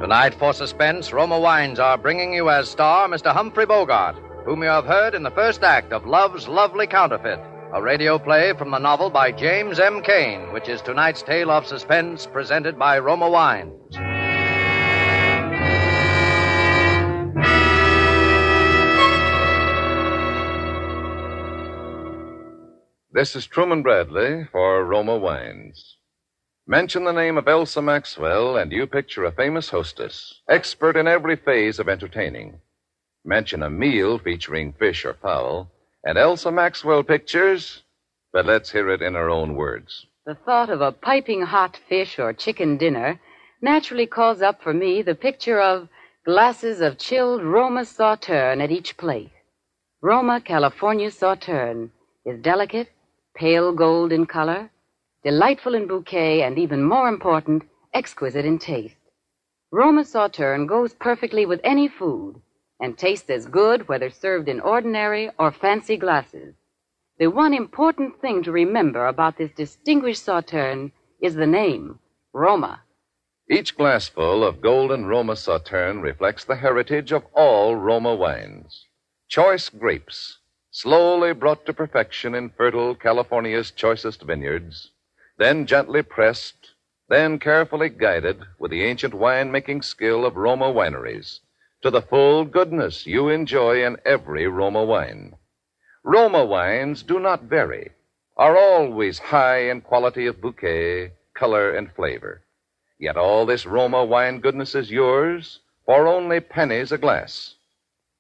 Tonight, 0.09 0.33
for 0.33 0.53
suspense, 0.53 1.13
Roma 1.13 1.39
Wines 1.39 1.77
are 1.77 1.95
bringing 1.95 2.33
you 2.33 2.49
as 2.49 2.67
star 2.67 3.07
Mr. 3.07 3.31
Humphrey 3.31 3.67
Bogart, 3.67 4.15
whom 4.43 4.63
you 4.63 4.69
have 4.69 4.85
heard 4.85 5.13
in 5.13 5.21
the 5.21 5.29
first 5.29 5.61
act 5.61 5.93
of 5.93 6.07
Love's 6.07 6.47
Lovely 6.47 6.87
Counterfeit, 6.87 7.39
a 7.75 7.79
radio 7.79 8.17
play 8.17 8.53
from 8.57 8.71
the 8.71 8.79
novel 8.79 9.11
by 9.11 9.31
James 9.31 9.79
M. 9.79 10.01
Cain, 10.01 10.51
which 10.51 10.67
is 10.67 10.81
tonight's 10.81 11.21
tale 11.21 11.51
of 11.51 11.67
suspense 11.67 12.25
presented 12.25 12.79
by 12.79 12.97
Roma 12.97 13.29
Wines. 13.29 13.71
This 23.11 23.35
is 23.35 23.45
Truman 23.45 23.83
Bradley 23.83 24.47
for 24.51 24.83
Roma 24.83 25.19
Wines. 25.19 25.98
Mention 26.69 27.03
the 27.03 27.11
name 27.11 27.35
of 27.35 27.47
Elsa 27.47 27.81
Maxwell, 27.81 28.55
and 28.57 28.71
you 28.71 28.85
picture 28.85 29.25
a 29.25 29.31
famous 29.31 29.69
hostess, 29.69 30.41
expert 30.47 30.95
in 30.95 31.07
every 31.07 31.35
phase 31.35 31.79
of 31.79 31.89
entertaining. 31.89 32.61
Mention 33.25 33.63
a 33.63 33.71
meal 33.71 34.19
featuring 34.19 34.73
fish 34.73 35.03
or 35.03 35.15
fowl, 35.15 35.71
and 36.03 36.15
Elsa 36.15 36.51
Maxwell 36.51 37.01
pictures, 37.01 37.81
but 38.31 38.45
let's 38.45 38.71
hear 38.71 38.87
it 38.91 39.01
in 39.01 39.15
her 39.15 39.31
own 39.31 39.55
words. 39.55 40.05
The 40.27 40.35
thought 40.35 40.69
of 40.69 40.79
a 40.79 40.91
piping 40.91 41.41
hot 41.41 41.75
fish 41.89 42.19
or 42.19 42.33
chicken 42.33 42.77
dinner 42.77 43.19
naturally 43.63 44.05
calls 44.05 44.43
up 44.43 44.61
for 44.61 44.71
me 44.71 45.01
the 45.01 45.15
picture 45.15 45.59
of 45.59 45.89
glasses 46.23 46.81
of 46.81 46.99
chilled 46.99 47.41
Roma 47.41 47.83
Sauterne 47.83 48.61
at 48.61 48.69
each 48.69 48.95
plate. 48.95 49.31
Roma 50.03 50.39
California 50.39 51.09
Sauterne 51.09 51.89
is 52.27 52.39
delicate, 52.43 52.89
pale 53.35 53.73
gold 53.73 54.11
in 54.11 54.27
color, 54.27 54.69
delightful 55.23 55.75
in 55.75 55.87
bouquet, 55.87 56.41
and 56.41 56.57
even 56.57 56.83
more 56.83 57.07
important, 57.09 57.63
exquisite 57.93 58.45
in 58.45 58.57
taste. 58.57 58.95
Roma 59.71 60.03
Sauterne 60.03 60.65
goes 60.67 60.93
perfectly 60.93 61.45
with 61.45 61.59
any 61.63 61.87
food 61.87 62.41
and 62.79 62.97
tastes 62.97 63.29
as 63.29 63.45
good 63.45 63.87
whether 63.87 64.09
served 64.09 64.47
in 64.47 64.59
ordinary 64.61 65.29
or 65.37 65.51
fancy 65.51 65.97
glasses. 65.97 66.55
The 67.17 67.27
one 67.27 67.53
important 67.53 68.21
thing 68.21 68.43
to 68.43 68.51
remember 68.51 69.07
about 69.07 69.37
this 69.37 69.51
distinguished 69.51 70.23
Sauterne 70.23 70.91
is 71.21 71.35
the 71.35 71.47
name, 71.47 71.99
Roma. 72.33 72.81
Each 73.51 73.75
glassful 73.75 74.43
of 74.43 74.61
golden 74.61 75.05
Roma 75.05 75.35
Sauterne 75.35 76.01
reflects 76.01 76.45
the 76.45 76.55
heritage 76.55 77.11
of 77.11 77.25
all 77.33 77.75
Roma 77.75 78.15
wines. 78.15 78.85
Choice 79.27 79.69
grapes, 79.69 80.39
slowly 80.71 81.33
brought 81.33 81.65
to 81.65 81.73
perfection 81.73 82.35
in 82.35 82.51
fertile 82.51 82.95
California's 82.95 83.71
choicest 83.71 84.21
vineyards, 84.21 84.91
then 85.39 85.65
gently 85.65 86.03
pressed, 86.03 86.71
then 87.07 87.39
carefully 87.39 87.89
guided 87.89 88.43
with 88.59 88.69
the 88.69 88.83
ancient 88.83 89.13
wine-making 89.13 89.81
skill 89.81 90.25
of 90.25 90.35
Roma 90.35 90.65
wineries 90.65 91.39
to 91.81 91.89
the 91.89 92.01
full 92.01 92.43
goodness 92.43 93.07
you 93.07 93.29
enjoy 93.29 93.85
in 93.85 93.95
every 94.05 94.47
Roma 94.47 94.83
wine. 94.83 95.33
Roma 96.03 96.43
wines 96.43 97.03
do 97.03 97.19
not 97.19 97.43
vary, 97.43 97.91
are 98.35 98.57
always 98.57 99.17
high 99.17 99.69
in 99.69 99.79
quality 99.79 100.25
of 100.25 100.41
bouquet, 100.41 101.13
color, 101.33 101.71
and 101.71 101.89
flavor. 101.93 102.41
Yet 102.99 103.15
all 103.15 103.45
this 103.45 103.65
Roma 103.65 104.03
wine 104.03 104.41
goodness 104.41 104.75
is 104.75 104.91
yours 104.91 105.61
for 105.85 106.05
only 106.05 106.41
pennies 106.41 106.91
a 106.91 106.97
glass. 106.97 107.55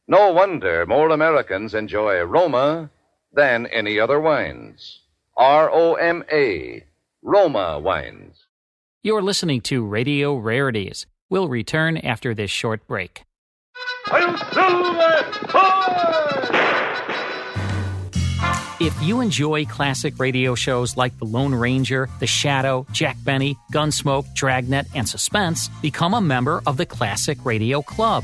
No 0.07 0.31
wonder 0.31 0.85
more 0.85 1.09
Americans 1.09 1.75
enjoy 1.75 2.21
Roma 2.21 2.89
than 3.33 3.67
any 3.67 3.99
other 3.99 4.21
wines. 4.21 5.01
R 5.35 5.69
O 5.69 5.95
M 5.95 6.23
A, 6.31 6.83
Roma 7.21 7.77
wines. 7.79 8.47
You're 9.03 9.21
listening 9.21 9.59
to 9.61 9.85
Radio 9.85 10.35
Rarities. 10.37 11.05
We'll 11.29 11.49
return 11.49 11.97
after 11.97 12.33
this 12.33 12.49
short 12.49 12.87
break. 12.87 13.23
If 18.81 18.95
you 19.01 19.19
enjoy 19.19 19.65
classic 19.65 20.17
radio 20.17 20.55
shows 20.55 20.95
like 20.95 21.17
The 21.19 21.25
Lone 21.25 21.53
Ranger, 21.53 22.07
The 22.21 22.27
Shadow, 22.27 22.87
Jack 22.93 23.17
Benny, 23.25 23.57
Gunsmoke, 23.73 24.33
Dragnet, 24.33 24.87
and 24.95 25.07
Suspense, 25.07 25.67
become 25.81 26.13
a 26.13 26.21
member 26.21 26.61
of 26.65 26.77
the 26.77 26.85
Classic 26.85 27.37
Radio 27.43 27.81
Club. 27.81 28.23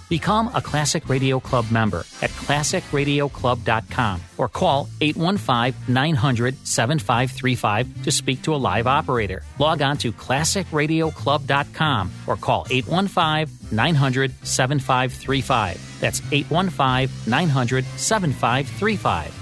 Become 0.11 0.51
a 0.53 0.61
Classic 0.61 1.07
Radio 1.07 1.39
Club 1.39 1.71
member 1.71 1.99
at 2.21 2.29
classicradioclub.com 2.31 4.21
or 4.37 4.49
call 4.49 4.89
815 4.99 5.73
900 5.87 6.67
7535 6.67 8.03
to 8.03 8.11
speak 8.11 8.41
to 8.41 8.53
a 8.53 8.59
live 8.59 8.87
operator. 8.87 9.41
Log 9.57 9.81
on 9.81 9.95
to 9.99 10.11
classicradioclub.com 10.11 12.11
or 12.27 12.35
call 12.35 12.67
815 12.69 13.69
900 13.71 14.33
7535. 14.43 15.99
That's 16.01 16.21
815 16.29 17.31
900 17.31 17.85
7535. 17.85 19.37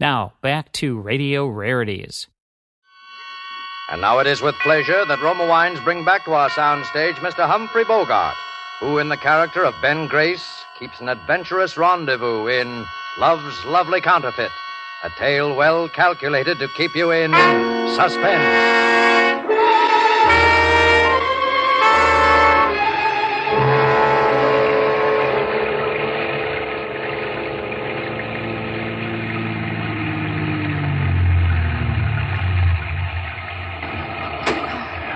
Now, 0.00 0.32
back 0.42 0.72
to 0.72 0.98
Radio 0.98 1.46
Rarities. 1.46 2.26
And 3.94 4.00
now 4.00 4.18
it 4.18 4.26
is 4.26 4.42
with 4.42 4.58
pleasure 4.58 5.04
that 5.04 5.22
Roma 5.22 5.46
Wines 5.46 5.78
bring 5.78 6.04
back 6.04 6.24
to 6.24 6.32
our 6.32 6.50
soundstage 6.50 7.14
Mr. 7.18 7.46
Humphrey 7.46 7.84
Bogart, 7.84 8.34
who, 8.80 8.98
in 8.98 9.08
the 9.08 9.16
character 9.16 9.64
of 9.64 9.80
Ben 9.80 10.08
Grace, 10.08 10.64
keeps 10.76 11.00
an 11.00 11.08
adventurous 11.08 11.76
rendezvous 11.76 12.48
in 12.48 12.84
Love's 13.18 13.64
Lovely 13.66 14.00
Counterfeit, 14.00 14.50
a 15.04 15.10
tale 15.10 15.54
well 15.54 15.88
calculated 15.88 16.58
to 16.58 16.66
keep 16.76 16.96
you 16.96 17.12
in 17.12 17.30
suspense. 17.94 19.33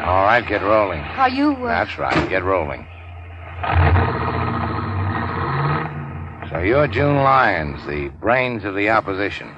All 0.08 0.24
right, 0.24 0.40
get 0.48 0.62
rolling. 0.62 1.00
Are 1.00 1.28
you. 1.28 1.52
Uh... 1.52 1.68
That's 1.68 1.98
right, 1.98 2.30
get 2.30 2.42
rolling. 2.42 2.86
So 6.50 6.60
you're 6.60 6.88
June 6.88 7.16
Lyons, 7.16 7.84
the 7.86 8.08
brains 8.18 8.64
of 8.64 8.74
the 8.74 8.88
opposition. 8.88 9.48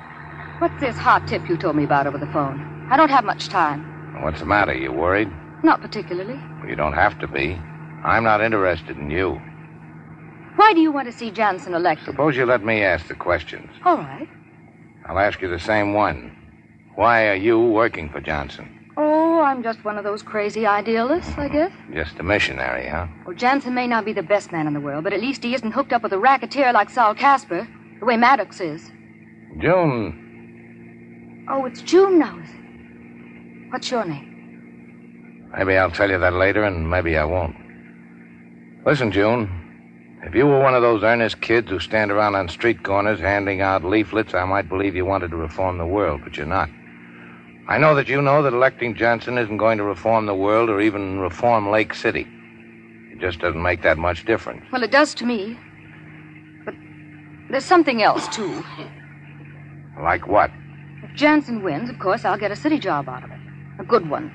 What's 0.59 0.81
this 0.81 0.97
hot 0.97 1.29
tip 1.29 1.49
you 1.49 1.57
told 1.57 1.77
me 1.77 1.85
about 1.85 2.09
over 2.09 2.19
the 2.19 2.27
phone? 2.33 2.89
I 2.91 2.97
don't 2.97 3.11
have 3.11 3.25
much 3.25 3.49
time. 3.49 3.85
What's 4.25 4.41
the 4.41 4.47
matter? 4.47 4.75
You 4.75 4.91
worried? 4.91 5.31
Not 5.63 5.81
particularly. 5.83 6.35
Well, 6.59 6.69
you 6.69 6.75
don't 6.75 6.95
have 6.95 7.17
to 7.21 7.29
be. 7.29 7.53
I'm 8.03 8.25
not 8.25 8.41
interested 8.41 8.97
in 8.97 9.09
you. 9.09 9.41
Why 10.57 10.73
do 10.75 10.81
you 10.81 10.91
want 10.91 11.07
to 11.07 11.17
see 11.17 11.31
Jansen 11.31 11.75
elected? 11.75 12.07
Suppose 12.07 12.37
you 12.37 12.45
let 12.45 12.65
me 12.65 12.83
ask 12.83 13.07
the 13.07 13.15
questions. 13.15 13.71
All 13.85 13.99
right. 13.99 14.29
I'll 15.07 15.21
ask 15.21 15.41
you 15.41 15.49
the 15.49 15.61
same 15.61 15.95
one. 15.95 16.37
Why 16.97 17.29
are 17.29 17.37
you 17.37 17.61
working 17.61 18.11
for 18.11 18.21
Johnson? 18.21 18.80
Oh, 19.03 19.41
I'm 19.41 19.63
just 19.63 19.83
one 19.83 19.97
of 19.97 20.05
those 20.05 20.23
crazy 20.23 20.67
idealists, 20.67 21.33
I 21.39 21.49
guess. 21.49 21.73
Just 21.91 22.19
a 22.19 22.23
missionary, 22.23 22.87
huh? 22.87 23.07
Well, 23.25 23.35
Jansen 23.35 23.73
may 23.73 23.87
not 23.87 24.05
be 24.05 24.13
the 24.13 24.23
best 24.23 24.53
man 24.53 24.67
in 24.67 24.75
the 24.75 24.81
world, 24.81 25.05
but 25.05 25.15
at 25.15 25.23
least 25.23 25.43
he 25.43 25.55
isn't 25.55 25.73
hooked 25.73 25.95
up 25.95 26.03
with 26.03 26.13
a 26.13 26.19
racketeer 26.19 26.71
like 26.75 26.91
Saul 26.91 27.15
Casper, 27.15 27.67
the 27.99 28.05
way 28.05 28.19
Maddox 28.19 28.61
is. 28.61 28.93
June. 29.59 31.47
Oh, 31.49 31.65
it's 31.65 31.81
June 31.81 32.19
now, 32.19 32.39
is 32.41 32.51
it? 32.51 33.73
What's 33.73 33.91
your 33.91 34.05
name? 34.05 35.49
Maybe 35.57 35.79
I'll 35.79 35.91
tell 35.91 36.11
you 36.11 36.19
that 36.19 36.35
later, 36.35 36.65
and 36.65 36.91
maybe 36.91 37.17
I 37.17 37.25
won't. 37.25 37.57
Listen, 38.85 39.11
June. 39.11 39.49
If 40.25 40.35
you 40.35 40.47
were 40.47 40.61
one 40.61 40.75
of 40.75 40.83
those 40.83 41.03
earnest 41.03 41.41
kids 41.41 41.71
who 41.71 41.81
stand 41.81 42.11
around 42.11 42.35
on 42.35 42.51
street 42.51 42.83
corners 42.83 43.21
handing 43.21 43.63
out 43.63 43.83
leaflets, 43.83 44.35
I 44.35 44.45
might 44.45 44.69
believe 44.69 44.95
you 44.95 45.07
wanted 45.07 45.31
to 45.31 45.39
reform 45.39 45.79
the 45.79 45.87
world, 45.87 46.21
but 46.23 46.37
you're 46.37 46.45
not. 46.45 46.69
I 47.71 47.79
know 47.79 47.95
that 47.95 48.09
you 48.09 48.21
know 48.21 48.43
that 48.43 48.53
electing 48.53 48.97
Johnson 48.97 49.39
isn't 49.39 49.57
going 49.57 49.79
to 49.79 49.85
reform 49.85 50.27
the 50.27 50.35
world 50.35 50.69
or 50.69 50.81
even 50.81 51.21
reform 51.21 51.71
Lake 51.71 51.95
City. 51.95 52.27
It 53.13 53.21
just 53.21 53.39
doesn't 53.39 53.63
make 53.63 53.83
that 53.83 53.97
much 53.97 54.25
difference. 54.25 54.65
Well, 54.73 54.83
it 54.83 54.91
does 54.91 55.15
to 55.15 55.25
me. 55.25 55.57
But 56.65 56.75
there's 57.49 57.65
something 57.65 58.03
else, 58.03 58.27
too. 58.27 58.65
Like 60.03 60.27
what? 60.27 60.51
If 61.05 61.15
Jansen 61.15 61.63
wins, 61.63 61.89
of 61.89 62.01
course, 62.01 62.25
I'll 62.25 62.37
get 62.37 62.51
a 62.51 62.57
city 62.57 62.81
job 62.81 63.09
out 63.09 63.23
of 63.23 63.31
it. 63.31 63.39
A 63.79 63.85
good 63.85 64.11
one. 64.11 64.33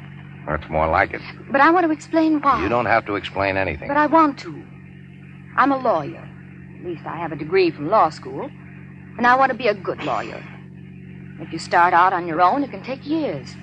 That's 0.48 0.70
more 0.70 0.88
like 0.88 1.14
it. 1.14 1.22
But 1.52 1.60
I 1.60 1.72
want 1.72 1.86
to 1.86 1.92
explain 1.92 2.40
why. 2.40 2.64
You 2.64 2.70
don't 2.70 2.86
have 2.86 3.06
to 3.08 3.16
explain 3.16 3.58
anything. 3.58 3.90
But 3.90 3.98
I 3.98 4.06
want 4.06 4.40
to. 4.40 4.64
I'm 5.58 5.74
a 5.74 5.78
lawyer. 5.78 6.26
At 6.80 6.86
least 6.86 7.06
I 7.06 7.18
have 7.18 7.34
a 7.34 7.36
degree 7.36 7.70
from 7.70 7.90
law 7.90 8.08
school. 8.12 8.50
And 9.18 9.28
I 9.28 9.36
want 9.36 9.52
to 9.52 9.58
be 9.58 9.68
a 9.68 9.74
good 9.74 10.02
lawyer. 10.06 10.42
If 11.40 11.52
you 11.52 11.60
start 11.60 11.94
out 11.94 12.14
on 12.14 12.28
your 12.28 12.42
own, 12.42 12.64
it 12.64 12.72
can 12.72 12.84
take 12.84 13.06
years. 13.06 13.56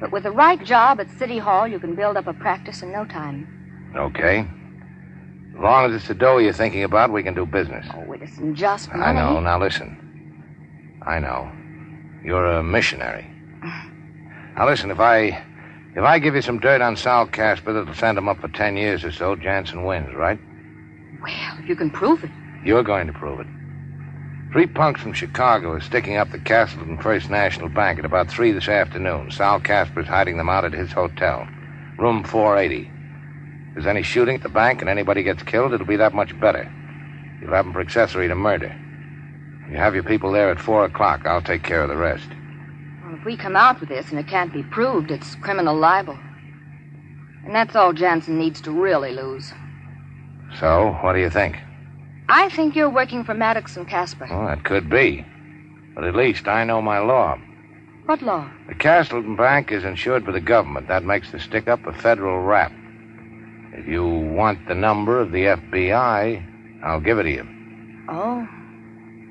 But 0.00 0.10
with 0.12 0.24
the 0.24 0.32
right 0.32 0.62
job 0.64 1.00
at 1.00 1.10
City 1.18 1.38
Hall, 1.38 1.66
you 1.66 1.78
can 1.78 1.94
build 1.94 2.16
up 2.16 2.26
a 2.26 2.34
practice 2.34 2.82
in 2.82 2.92
no 2.92 3.04
time. 3.04 3.92
Okay. 3.96 4.46
As 5.54 5.60
long 5.60 5.88
as 5.88 5.94
it's 5.94 6.08
the 6.08 6.14
dough 6.14 6.38
you're 6.38 6.52
thinking 6.52 6.82
about, 6.82 7.12
we 7.12 7.22
can 7.22 7.34
do 7.34 7.46
business. 7.46 7.86
Oh, 7.94 8.12
it 8.12 8.22
isn't 8.22 8.56
just 8.56 8.88
money. 8.88 9.02
I 9.02 9.12
know. 9.12 9.38
Now 9.38 9.60
listen. 9.60 11.00
I 11.06 11.20
know. 11.20 11.50
You're 12.24 12.44
a 12.58 12.62
missionary. 12.62 13.30
Now 14.56 14.66
listen, 14.66 14.90
if 14.90 14.98
I 14.98 15.44
if 15.94 16.02
I 16.02 16.18
give 16.18 16.34
you 16.34 16.42
some 16.42 16.58
dirt 16.58 16.80
on 16.80 16.96
Sal 16.96 17.26
Casper 17.26 17.72
that'll 17.72 17.94
send 17.94 18.18
him 18.18 18.28
up 18.28 18.40
for 18.40 18.48
ten 18.48 18.76
years 18.76 19.04
or 19.04 19.12
so, 19.12 19.36
Jansen 19.36 19.84
wins, 19.84 20.12
right? 20.14 20.38
Well, 21.22 21.58
if 21.58 21.68
you 21.68 21.76
can 21.76 21.90
prove 21.90 22.24
it. 22.24 22.30
You're 22.64 22.82
going 22.82 23.06
to 23.06 23.12
prove 23.12 23.40
it. 23.40 23.46
Three 24.54 24.68
punks 24.68 25.00
from 25.00 25.14
Chicago 25.14 25.72
are 25.72 25.80
sticking 25.80 26.16
up 26.16 26.30
the 26.30 26.38
Castleton 26.38 26.96
First 26.96 27.28
National 27.28 27.68
Bank 27.68 27.98
at 27.98 28.04
about 28.04 28.30
three 28.30 28.52
this 28.52 28.68
afternoon. 28.68 29.32
Sal 29.32 29.58
Casper's 29.58 30.06
hiding 30.06 30.36
them 30.36 30.48
out 30.48 30.64
at 30.64 30.72
his 30.72 30.92
hotel, 30.92 31.48
room 31.98 32.22
480. 32.22 32.82
If 32.86 33.74
there's 33.74 33.88
any 33.88 34.04
shooting 34.04 34.36
at 34.36 34.44
the 34.44 34.48
bank 34.48 34.80
and 34.80 34.88
anybody 34.88 35.24
gets 35.24 35.42
killed, 35.42 35.72
it'll 35.72 35.88
be 35.88 35.96
that 35.96 36.14
much 36.14 36.38
better. 36.38 36.72
You'll 37.40 37.50
have 37.50 37.64
them 37.64 37.72
for 37.72 37.80
accessory 37.80 38.28
to 38.28 38.36
murder. 38.36 38.72
You 39.68 39.76
have 39.76 39.94
your 39.94 40.04
people 40.04 40.30
there 40.30 40.50
at 40.50 40.60
four 40.60 40.84
o'clock. 40.84 41.26
I'll 41.26 41.42
take 41.42 41.64
care 41.64 41.82
of 41.82 41.88
the 41.88 41.96
rest. 41.96 42.28
Well, 43.04 43.16
if 43.16 43.24
we 43.24 43.36
come 43.36 43.56
out 43.56 43.80
with 43.80 43.88
this 43.88 44.10
and 44.10 44.20
it 44.20 44.28
can't 44.28 44.52
be 44.52 44.62
proved, 44.62 45.10
it's 45.10 45.34
criminal 45.34 45.76
libel. 45.76 46.16
And 47.44 47.52
that's 47.52 47.74
all 47.74 47.92
Jansen 47.92 48.38
needs 48.38 48.60
to 48.60 48.70
really 48.70 49.10
lose. 49.10 49.52
So, 50.60 50.96
what 51.02 51.14
do 51.14 51.18
you 51.18 51.28
think? 51.28 51.56
I 52.28 52.48
think 52.48 52.74
you're 52.74 52.90
working 52.90 53.24
for 53.24 53.34
Maddox 53.34 53.76
and 53.76 53.86
Casper. 53.86 54.26
Well, 54.30 54.46
that 54.46 54.64
could 54.64 54.88
be. 54.88 55.24
But 55.94 56.04
at 56.04 56.14
least 56.14 56.48
I 56.48 56.64
know 56.64 56.80
my 56.80 56.98
law. 56.98 57.38
What 58.06 58.22
law? 58.22 58.50
The 58.68 58.74
Castleton 58.74 59.36
Bank 59.36 59.72
is 59.72 59.84
insured 59.84 60.26
by 60.26 60.32
the 60.32 60.40
government. 60.40 60.88
That 60.88 61.04
makes 61.04 61.30
the 61.32 61.38
stick 61.38 61.68
up 61.68 61.86
a 61.86 61.92
federal 61.92 62.40
rap. 62.40 62.72
If 63.72 63.86
you 63.86 64.06
want 64.06 64.66
the 64.68 64.74
number 64.74 65.20
of 65.20 65.32
the 65.32 65.44
FBI, 65.44 66.82
I'll 66.84 67.00
give 67.00 67.18
it 67.18 67.24
to 67.24 67.30
you. 67.30 67.48
Oh. 68.08 68.48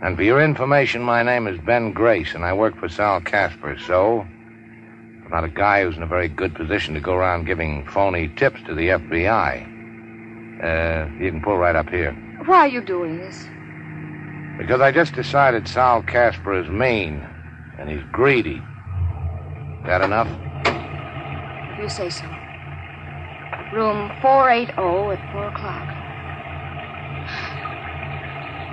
And 0.01 0.17
for 0.17 0.23
your 0.23 0.41
information, 0.43 1.01
my 1.01 1.23
name 1.23 1.47
is 1.47 1.59
Ben 1.61 1.93
Grace, 1.93 2.33
and 2.33 2.43
I 2.43 2.53
work 2.53 2.77
for 2.77 2.89
Sal 2.89 3.21
Casper, 3.21 3.77
so 3.87 4.21
I'm 4.21 5.29
not 5.29 5.43
a 5.43 5.49
guy 5.49 5.83
who's 5.83 5.95
in 5.95 6.03
a 6.03 6.07
very 6.07 6.27
good 6.27 6.55
position 6.55 6.93
to 6.93 6.99
go 6.99 7.13
around 7.13 7.45
giving 7.45 7.85
phony 7.87 8.27
tips 8.35 8.61
to 8.65 8.75
the 8.75 8.89
FBI. 8.89 9.69
Uh, 10.63 11.23
you 11.23 11.31
can 11.31 11.41
pull 11.41 11.57
right 11.57 11.75
up 11.75 11.89
here. 11.89 12.17
Why 12.45 12.59
are 12.59 12.67
you 12.67 12.81
doing 12.81 13.17
this? 13.19 13.47
Because 14.57 14.81
I 14.81 14.91
just 14.91 15.13
decided 15.13 15.67
Sal 15.67 16.03
Casper 16.03 16.59
is 16.59 16.69
mean, 16.69 17.25
and 17.79 17.89
he's 17.89 18.03
greedy. 18.11 18.61
That 19.85 20.01
enough? 20.01 20.27
If 20.65 21.79
you 21.79 21.89
say 21.89 22.09
so. 22.09 22.25
Room 23.73 24.11
480 24.21 24.71
at 24.71 25.31
4 25.31 25.47
o'clock. 25.47 25.87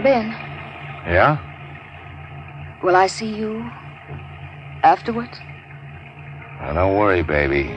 Ben, 0.03 0.31
Yeah? 1.07 1.39
will 2.83 2.97
I 2.97 3.07
see 3.07 3.27
you 3.35 3.71
afterwards? 4.83 5.39
Now, 6.61 6.73
don't 6.75 6.97
worry, 6.97 7.23
baby. 7.23 7.71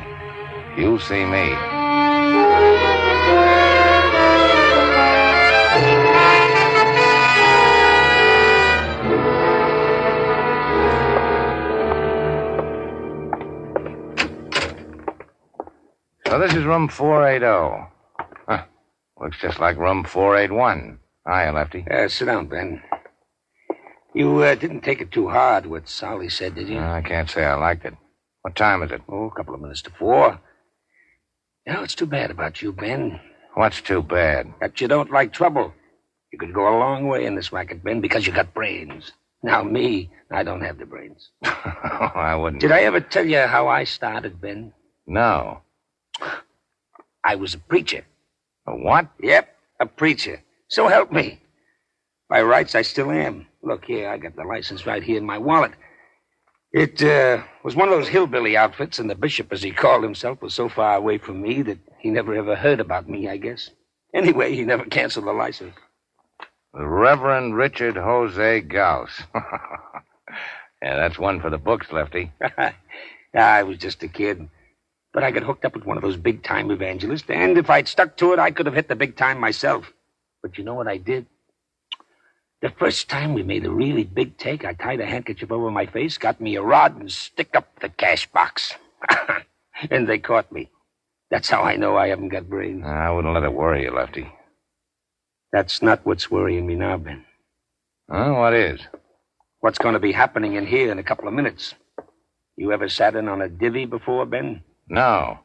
You'll 0.77 0.99
see 0.99 1.23
me. 1.25 2.92
This 16.43 16.55
is 16.55 16.65
room 16.65 16.89
480. 16.89 17.87
Huh. 18.47 18.65
Looks 19.17 19.39
just 19.39 19.59
like 19.61 19.77
room 19.77 20.03
481. 20.03 20.99
Hiya, 21.25 21.53
Lefty. 21.53 21.85
Uh, 21.89 22.09
sit 22.09 22.25
down, 22.25 22.47
Ben. 22.47 22.83
You 24.13 24.39
uh, 24.39 24.55
didn't 24.55 24.81
take 24.81 24.99
it 24.99 25.11
too 25.11 25.29
hard, 25.29 25.65
what 25.65 25.87
Solly 25.87 26.27
said, 26.27 26.55
did 26.55 26.67
you? 26.67 26.79
I 26.79 27.01
can't 27.01 27.29
say 27.29 27.45
I 27.45 27.55
liked 27.55 27.85
it. 27.85 27.93
What 28.41 28.57
time 28.57 28.83
is 28.83 28.91
it? 28.91 29.01
Oh, 29.07 29.27
a 29.27 29.31
couple 29.31 29.55
of 29.55 29.61
minutes 29.61 29.81
to 29.83 29.91
four. 29.91 30.37
You 31.65 31.73
know, 31.73 31.83
it's 31.83 31.95
too 31.95 32.05
bad 32.05 32.29
about 32.29 32.61
you, 32.61 32.73
Ben. 32.73 33.21
What's 33.53 33.81
too 33.81 34.03
bad? 34.03 34.53
That 34.59 34.81
you 34.81 34.89
don't 34.89 35.11
like 35.11 35.31
trouble. 35.31 35.73
You 36.33 36.39
could 36.39 36.53
go 36.53 36.67
a 36.67 36.77
long 36.77 37.07
way 37.07 37.25
in 37.25 37.35
this 37.35 37.53
racket, 37.53 37.85
Ben, 37.85 38.01
because 38.01 38.27
you 38.27 38.33
got 38.33 38.53
brains. 38.53 39.13
Now, 39.43 39.63
me, 39.63 40.11
I 40.29 40.43
don't 40.43 40.61
have 40.61 40.77
the 40.77 40.85
brains. 40.85 41.29
I 41.43 42.35
wouldn't. 42.35 42.61
Did 42.61 42.73
I 42.73 42.81
ever 42.81 42.99
tell 42.99 43.25
you 43.25 43.39
how 43.39 43.69
I 43.69 43.85
started, 43.85 44.41
Ben? 44.41 44.73
No. 45.07 45.61
I 47.23 47.35
was 47.35 47.53
a 47.53 47.59
preacher. 47.59 48.05
A 48.67 48.75
what? 48.75 49.07
Yep, 49.21 49.55
a 49.79 49.85
preacher. 49.85 50.41
So 50.67 50.87
help 50.87 51.11
me. 51.11 51.39
By 52.29 52.41
rights, 52.41 52.75
I 52.75 52.81
still 52.81 53.11
am. 53.11 53.47
Look 53.61 53.85
here, 53.85 54.09
I 54.09 54.17
got 54.17 54.35
the 54.35 54.43
license 54.43 54.85
right 54.85 55.03
here 55.03 55.17
in 55.17 55.25
my 55.25 55.37
wallet. 55.37 55.73
It 56.71 57.03
uh, 57.03 57.43
was 57.63 57.75
one 57.75 57.87
of 57.87 57.93
those 57.93 58.07
hillbilly 58.07 58.57
outfits, 58.57 58.97
and 58.97 59.09
the 59.09 59.15
bishop, 59.15 59.53
as 59.53 59.61
he 59.61 59.71
called 59.71 60.03
himself, 60.03 60.41
was 60.41 60.55
so 60.55 60.67
far 60.67 60.95
away 60.95 61.19
from 61.19 61.41
me 61.41 61.61
that 61.61 61.77
he 61.99 62.09
never 62.09 62.33
ever 62.33 62.55
heard 62.55 62.79
about 62.79 63.07
me, 63.07 63.29
I 63.29 63.37
guess. 63.37 63.69
Anyway, 64.13 64.55
he 64.55 64.63
never 64.63 64.85
canceled 64.85 65.27
the 65.27 65.33
license. 65.33 65.75
The 66.73 66.87
Reverend 66.87 67.55
Richard 67.55 67.95
Jose 67.95 68.61
Gauss. 68.61 69.21
yeah, 69.35 69.51
that's 70.81 71.19
one 71.19 71.39
for 71.39 71.51
the 71.51 71.59
books, 71.59 71.91
Lefty. 71.91 72.31
I 73.35 73.63
was 73.63 73.77
just 73.77 74.01
a 74.01 74.07
kid. 74.07 74.49
But 75.13 75.23
I 75.23 75.31
got 75.31 75.43
hooked 75.43 75.63
up 75.65 75.75
with 75.75 75.85
one 75.85 75.97
of 75.97 76.03
those 76.03 76.17
big 76.17 76.43
time 76.43 76.71
evangelists, 76.71 77.29
and 77.29 77.57
if 77.57 77.69
I'd 77.69 77.87
stuck 77.87 78.17
to 78.17 78.33
it, 78.33 78.39
I 78.39 78.51
could 78.51 78.65
have 78.65 78.75
hit 78.75 78.87
the 78.87 78.95
big 78.95 79.15
time 79.15 79.39
myself. 79.39 79.91
But 80.41 80.57
you 80.57 80.63
know 80.63 80.73
what 80.73 80.87
I 80.87 80.97
did? 80.97 81.27
The 82.61 82.71
first 82.71 83.09
time 83.09 83.33
we 83.33 83.43
made 83.43 83.65
a 83.65 83.69
really 83.69 84.05
big 84.05 84.37
take, 84.37 84.65
I 84.65 84.73
tied 84.73 85.01
a 85.01 85.05
handkerchief 85.05 85.51
over 85.51 85.69
my 85.69 85.85
face, 85.85 86.17
got 86.17 86.41
me 86.41 86.55
a 86.55 86.61
rod, 86.61 86.99
and 86.99 87.11
stick 87.11 87.55
up 87.55 87.67
the 87.79 87.89
cash 87.89 88.25
box. 88.31 88.73
and 89.91 90.07
they 90.07 90.17
caught 90.17 90.51
me. 90.51 90.71
That's 91.29 91.49
how 91.49 91.61
I 91.61 91.75
know 91.75 91.97
I 91.97 92.07
haven't 92.07 92.29
got 92.29 92.49
brains. 92.49 92.85
I 92.85 93.09
wouldn't 93.11 93.33
let 93.33 93.43
it 93.43 93.53
worry 93.53 93.83
you, 93.83 93.91
Lefty. 93.91 94.31
That's 95.51 95.81
not 95.81 96.05
what's 96.05 96.31
worrying 96.31 96.65
me 96.65 96.75
now, 96.75 96.97
Ben. 96.97 97.25
Huh? 98.09 98.33
What 98.33 98.53
is? 98.53 98.79
What's 99.59 99.77
going 99.77 99.93
to 99.93 99.99
be 99.99 100.11
happening 100.11 100.53
in 100.53 100.65
here 100.65 100.91
in 100.91 100.99
a 100.99 101.03
couple 101.03 101.27
of 101.27 101.33
minutes? 101.33 101.75
You 102.55 102.71
ever 102.71 102.89
sat 102.89 103.15
in 103.15 103.27
on 103.27 103.41
a 103.41 103.49
divvy 103.49 103.85
before, 103.85 104.25
Ben? 104.25 104.63
No. 104.87 105.39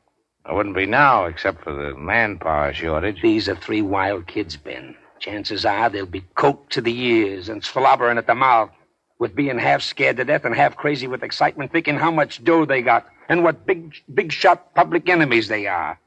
I 0.44 0.52
wouldn't 0.52 0.76
be 0.76 0.86
now, 0.86 1.26
except 1.26 1.62
for 1.62 1.74
the 1.74 1.94
manpower 1.96 2.72
shortage. 2.72 3.20
These 3.20 3.48
are 3.48 3.56
three 3.56 3.82
wild 3.82 4.26
kids, 4.26 4.56
Ben. 4.56 4.96
Chances 5.18 5.64
are 5.64 5.90
they'll 5.90 6.06
be 6.06 6.24
coked 6.36 6.70
to 6.70 6.80
the 6.80 6.96
ears 6.98 7.48
and 7.48 7.62
slobbering 7.62 8.18
at 8.18 8.26
the 8.26 8.34
mouth 8.34 8.70
with 9.18 9.34
being 9.34 9.58
half 9.58 9.82
scared 9.82 10.16
to 10.16 10.24
death 10.24 10.44
and 10.44 10.54
half 10.54 10.76
crazy 10.76 11.06
with 11.06 11.22
excitement, 11.22 11.72
thinking 11.72 11.96
how 11.96 12.10
much 12.10 12.42
dough 12.44 12.64
they 12.64 12.82
got 12.82 13.06
and 13.28 13.42
what 13.44 13.66
big, 13.66 13.94
big 14.14 14.32
shot 14.32 14.74
public 14.74 15.08
enemies 15.08 15.48
they 15.48 15.66
are. 15.66 15.98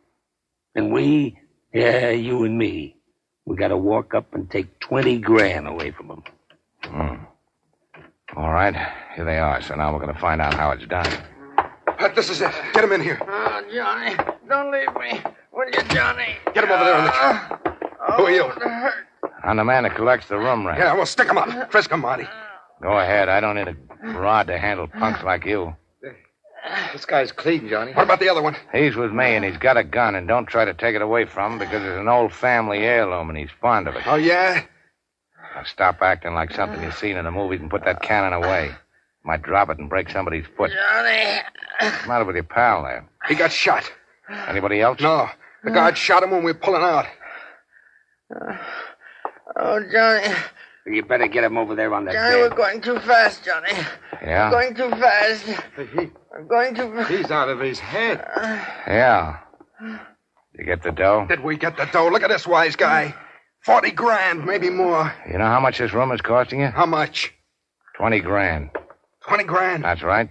And 0.76 0.92
we, 0.92 1.38
yeah, 1.74 2.10
you 2.12 2.44
and 2.46 2.58
me, 2.58 2.96
we 3.46 3.56
got 3.58 3.68
to 3.68 3.78
walk 3.78 4.14
up 4.14 4.34
and 4.34 4.50
take 4.50 4.80
20 4.80 5.20
grand 5.20 5.68
away 5.68 5.92
from 5.92 6.08
them. 6.08 6.24
Hmm. 6.86 7.24
All 8.38 8.52
right, 8.52 8.76
here 9.16 9.26
they 9.26 9.40
are. 9.40 9.62
So 9.62 9.76
now 9.76 9.94
we're 9.94 10.00
going 10.00 10.14
to 10.14 10.20
find 10.20 10.42
out 10.42 10.54
how 10.54 10.72
it's 10.72 10.86
done. 10.88 11.12
Uh, 12.02 12.08
this 12.16 12.30
is 12.30 12.42
it. 12.42 12.52
Get 12.74 12.84
him 12.84 12.92
in 12.92 13.02
here. 13.02 13.20
Oh, 13.28 13.64
Johnny, 13.74 14.16
don't 14.50 14.72
leave 14.72 14.94
me. 15.00 15.22
Will 15.54 15.66
you, 15.68 15.84
Johnny? 15.90 16.36
Get 16.54 16.64
him 16.64 16.72
over 16.72 16.84
there 16.84 16.96
on 16.96 17.06
the 17.06 17.12
chair. 17.12 17.60
Oh, 18.08 18.14
Who 18.18 18.24
are 18.26 18.32
you? 18.32 18.52
I'm 19.44 19.58
the 19.58 19.64
man 19.64 19.84
that 19.84 19.96
collects 19.96 20.28
the 20.28 20.38
room 20.38 20.66
rent. 20.66 20.80
Yeah, 20.80 20.94
well, 20.94 21.06
stick 21.06 21.28
him 21.30 21.38
up. 21.38 21.48
Uh. 21.48 21.66
Frisk 21.68 21.92
him, 21.92 22.02
Marty. 22.02 22.28
Go 22.82 22.98
ahead. 22.98 23.30
I 23.30 23.40
don't 23.40 23.56
need 23.56 23.68
a 23.68 23.76
rod 24.18 24.48
to 24.48 24.58
handle 24.58 24.88
punks 24.88 25.24
like 25.24 25.46
you. 25.46 25.76
This 26.94 27.06
guy's 27.06 27.32
clean, 27.32 27.68
Johnny. 27.70 27.92
What 27.94 28.04
about 28.04 28.20
the 28.20 28.30
other 28.30 28.42
one? 28.42 28.56
He's 28.72 28.96
with 28.96 29.12
me, 29.12 29.36
and 29.36 29.44
he's 29.44 29.58
got 29.58 29.78
a 29.78 29.84
gun, 29.84 30.16
and 30.16 30.28
don't 30.28 30.46
try 30.46 30.64
to 30.66 30.74
take 30.74 30.96
it 30.96 31.02
away 31.02 31.26
from 31.26 31.54
him 31.54 31.60
because 31.60 31.84
it's 31.84 32.00
an 32.00 32.08
old 32.08 32.34
family 32.34 32.80
heirloom, 32.80 33.30
and 33.30 33.38
he's 33.38 33.50
fond 33.60 33.88
of 33.88 33.96
it. 33.96 34.04
Oh, 34.06 34.16
yeah? 34.16 34.64
Now 35.56 35.64
stop 35.64 36.02
acting 36.02 36.34
like 36.34 36.52
something 36.54 36.82
you've 36.82 36.96
seen 36.96 37.18
in 37.18 37.26
the 37.26 37.32
movies 37.32 37.60
and 37.62 37.70
put 37.70 37.84
that 37.86 38.02
cannon 38.02 38.34
away. 38.34 38.72
Might 39.24 39.44
drop 39.44 39.70
it 39.70 39.78
and 39.80 39.90
break 39.90 40.10
somebody's 40.10 40.46
foot. 40.58 40.72
Johnny. 40.72 41.40
What's 41.80 42.02
the 42.02 42.08
matter 42.08 42.26
with 42.26 42.36
your 42.36 42.44
pal 42.44 42.84
there? 42.84 43.08
He 43.28 43.36
got 43.36 43.52
shot. 43.52 43.92
Anybody 44.48 44.82
else? 44.82 45.00
No. 45.00 45.30
The 45.64 45.72
guard 45.72 45.98
shot 45.98 46.24
him 46.24 46.32
when 46.32 46.44
we 46.44 46.52
were 46.52 46.58
pulling 46.58 46.82
out. 46.82 47.06
Uh, 48.34 48.58
oh, 49.58 49.80
Johnny. 49.92 50.34
You 50.88 51.04
better 51.04 51.28
get 51.28 51.44
him 51.44 51.58
over 51.58 51.76
there 51.76 51.94
on 51.94 52.06
that 52.06 52.14
Johnny, 52.14 52.42
bed. 52.42 52.50
we're 52.50 52.58
going 52.58 52.82
too 52.82 52.98
fast, 53.00 53.46
Johnny. 53.46 53.70
Yeah? 54.24 54.50
We're 54.50 54.74
going 54.74 54.76
too 54.76 54.90
fast. 55.00 55.46
We're 55.78 56.44
going 56.48 56.74
too 56.74 56.92
fast. 56.96 57.12
He's 57.12 57.30
out 57.30 57.50
of 57.50 57.60
his 57.60 57.78
head. 57.78 58.26
Yeah. 58.88 59.38
You 60.58 60.66
get 60.66 60.82
the 60.82 60.92
dough? 60.92 61.26
Did 61.30 61.42
we 61.44 61.58
get 61.58 61.78
the 61.78 61.86
dough? 61.86 62.08
Look 62.10 62.24
at 62.24 62.30
this 62.30 62.48
wise 62.48 62.76
guy. 62.76 63.14
Forty 63.64 63.92
grand, 63.92 64.44
maybe 64.46 64.72
more. 64.72 65.14
You 65.32 65.38
know 65.38 65.46
how 65.46 65.60
much 65.60 65.78
this 65.78 65.94
room 65.94 66.12
is 66.12 66.22
costing 66.22 66.62
you? 66.62 66.68
How 66.68 66.88
much? 66.88 67.32
Twenty 67.96 68.20
grand. 68.20 68.72
Twenty 69.28 69.44
grand. 69.44 69.84
That's 69.84 70.02
right. 70.04 70.30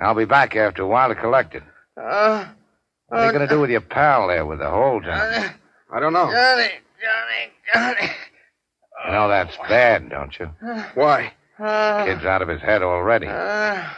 I'll 0.00 0.14
be 0.14 0.24
back 0.24 0.54
after 0.56 0.82
a 0.82 0.86
while 0.86 1.08
to 1.08 1.14
collect 1.14 1.54
it. 1.54 1.62
Uh, 1.96 2.46
What 3.08 3.20
are 3.20 3.26
you 3.26 3.32
going 3.32 3.46
to 3.48 3.52
do 3.54 3.60
with 3.60 3.70
your 3.70 3.80
pal 3.80 4.28
there 4.28 4.44
with 4.46 4.58
the 4.60 4.68
holes 4.70 5.02
in 5.04 5.10
it? 5.10 5.14
Johnny, 5.14 5.48
I 5.92 6.00
don't 6.00 6.12
know. 6.12 6.30
Johnny, 6.30 6.70
Johnny, 7.02 7.52
Johnny. 8.00 8.12
You 9.06 9.12
know 9.12 9.28
that's 9.28 9.56
bad, 9.68 10.08
don't 10.10 10.36
you? 10.38 10.50
Why? 10.94 11.32
Uh, 11.58 12.04
Kid's 12.04 12.24
out 12.24 12.42
of 12.42 12.48
his 12.48 12.60
head 12.60 12.82
already. 12.82 13.26
uh, 13.26 13.88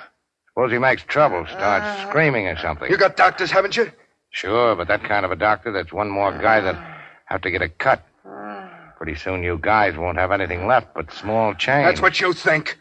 Suppose 0.48 0.72
he 0.72 0.78
makes 0.78 1.02
trouble, 1.02 1.46
starts 1.46 2.08
screaming 2.08 2.46
or 2.46 2.56
something. 2.58 2.90
You 2.90 2.96
got 2.96 3.16
doctors, 3.16 3.50
haven't 3.50 3.76
you? 3.76 3.90
Sure, 4.30 4.74
but 4.76 4.88
that 4.88 5.02
kind 5.04 5.24
of 5.24 5.32
a 5.32 5.36
doctor, 5.36 5.72
that's 5.72 5.92
one 5.92 6.08
more 6.08 6.32
guy 6.38 6.60
that 6.60 6.76
have 7.26 7.40
to 7.42 7.50
get 7.50 7.62
a 7.62 7.68
cut. 7.68 8.02
Pretty 8.96 9.14
soon 9.14 9.42
you 9.42 9.58
guys 9.60 9.96
won't 9.96 10.18
have 10.18 10.30
anything 10.30 10.66
left 10.66 10.88
but 10.94 11.10
small 11.12 11.54
change. 11.54 11.86
That's 11.86 12.02
what 12.02 12.20
you 12.20 12.32
think. 12.34 12.78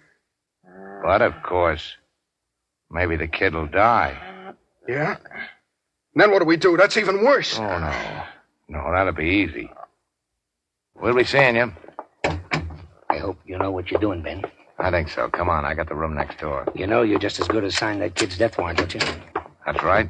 But 1.03 1.21
of 1.21 1.33
course, 1.43 1.95
maybe 2.91 3.15
the 3.15 3.27
kid'll 3.27 3.67
die. 3.67 4.17
Yeah? 4.88 5.17
Then 6.15 6.31
what 6.31 6.39
do 6.39 6.45
we 6.45 6.57
do? 6.57 6.75
That's 6.77 6.97
even 6.97 7.23
worse. 7.23 7.57
Oh 7.57 7.79
no. 7.79 8.23
No, 8.67 8.91
that'll 8.91 9.13
be 9.13 9.25
easy. 9.25 9.71
We'll 10.95 11.15
be 11.15 11.23
seeing 11.23 11.55
you. 11.55 11.73
I 12.25 13.17
hope 13.17 13.38
you 13.45 13.57
know 13.57 13.71
what 13.71 13.89
you're 13.89 14.01
doing, 14.01 14.21
Ben. 14.21 14.43
I 14.77 14.91
think 14.91 15.09
so. 15.09 15.29
Come 15.29 15.49
on, 15.49 15.65
I 15.65 15.73
got 15.73 15.89
the 15.89 15.95
room 15.95 16.13
next 16.15 16.39
door. 16.39 16.65
You 16.75 16.88
know 16.88 17.01
you're 17.01 17.19
just 17.19 17.39
as 17.39 17.47
good 17.47 17.63
as 17.63 17.75
signing 17.77 17.99
that 17.99 18.15
kid's 18.15 18.38
death 18.38 18.57
warrant, 18.57 18.77
don't 18.79 18.93
you? 18.93 18.99
That's 19.65 19.83
right. 19.83 20.09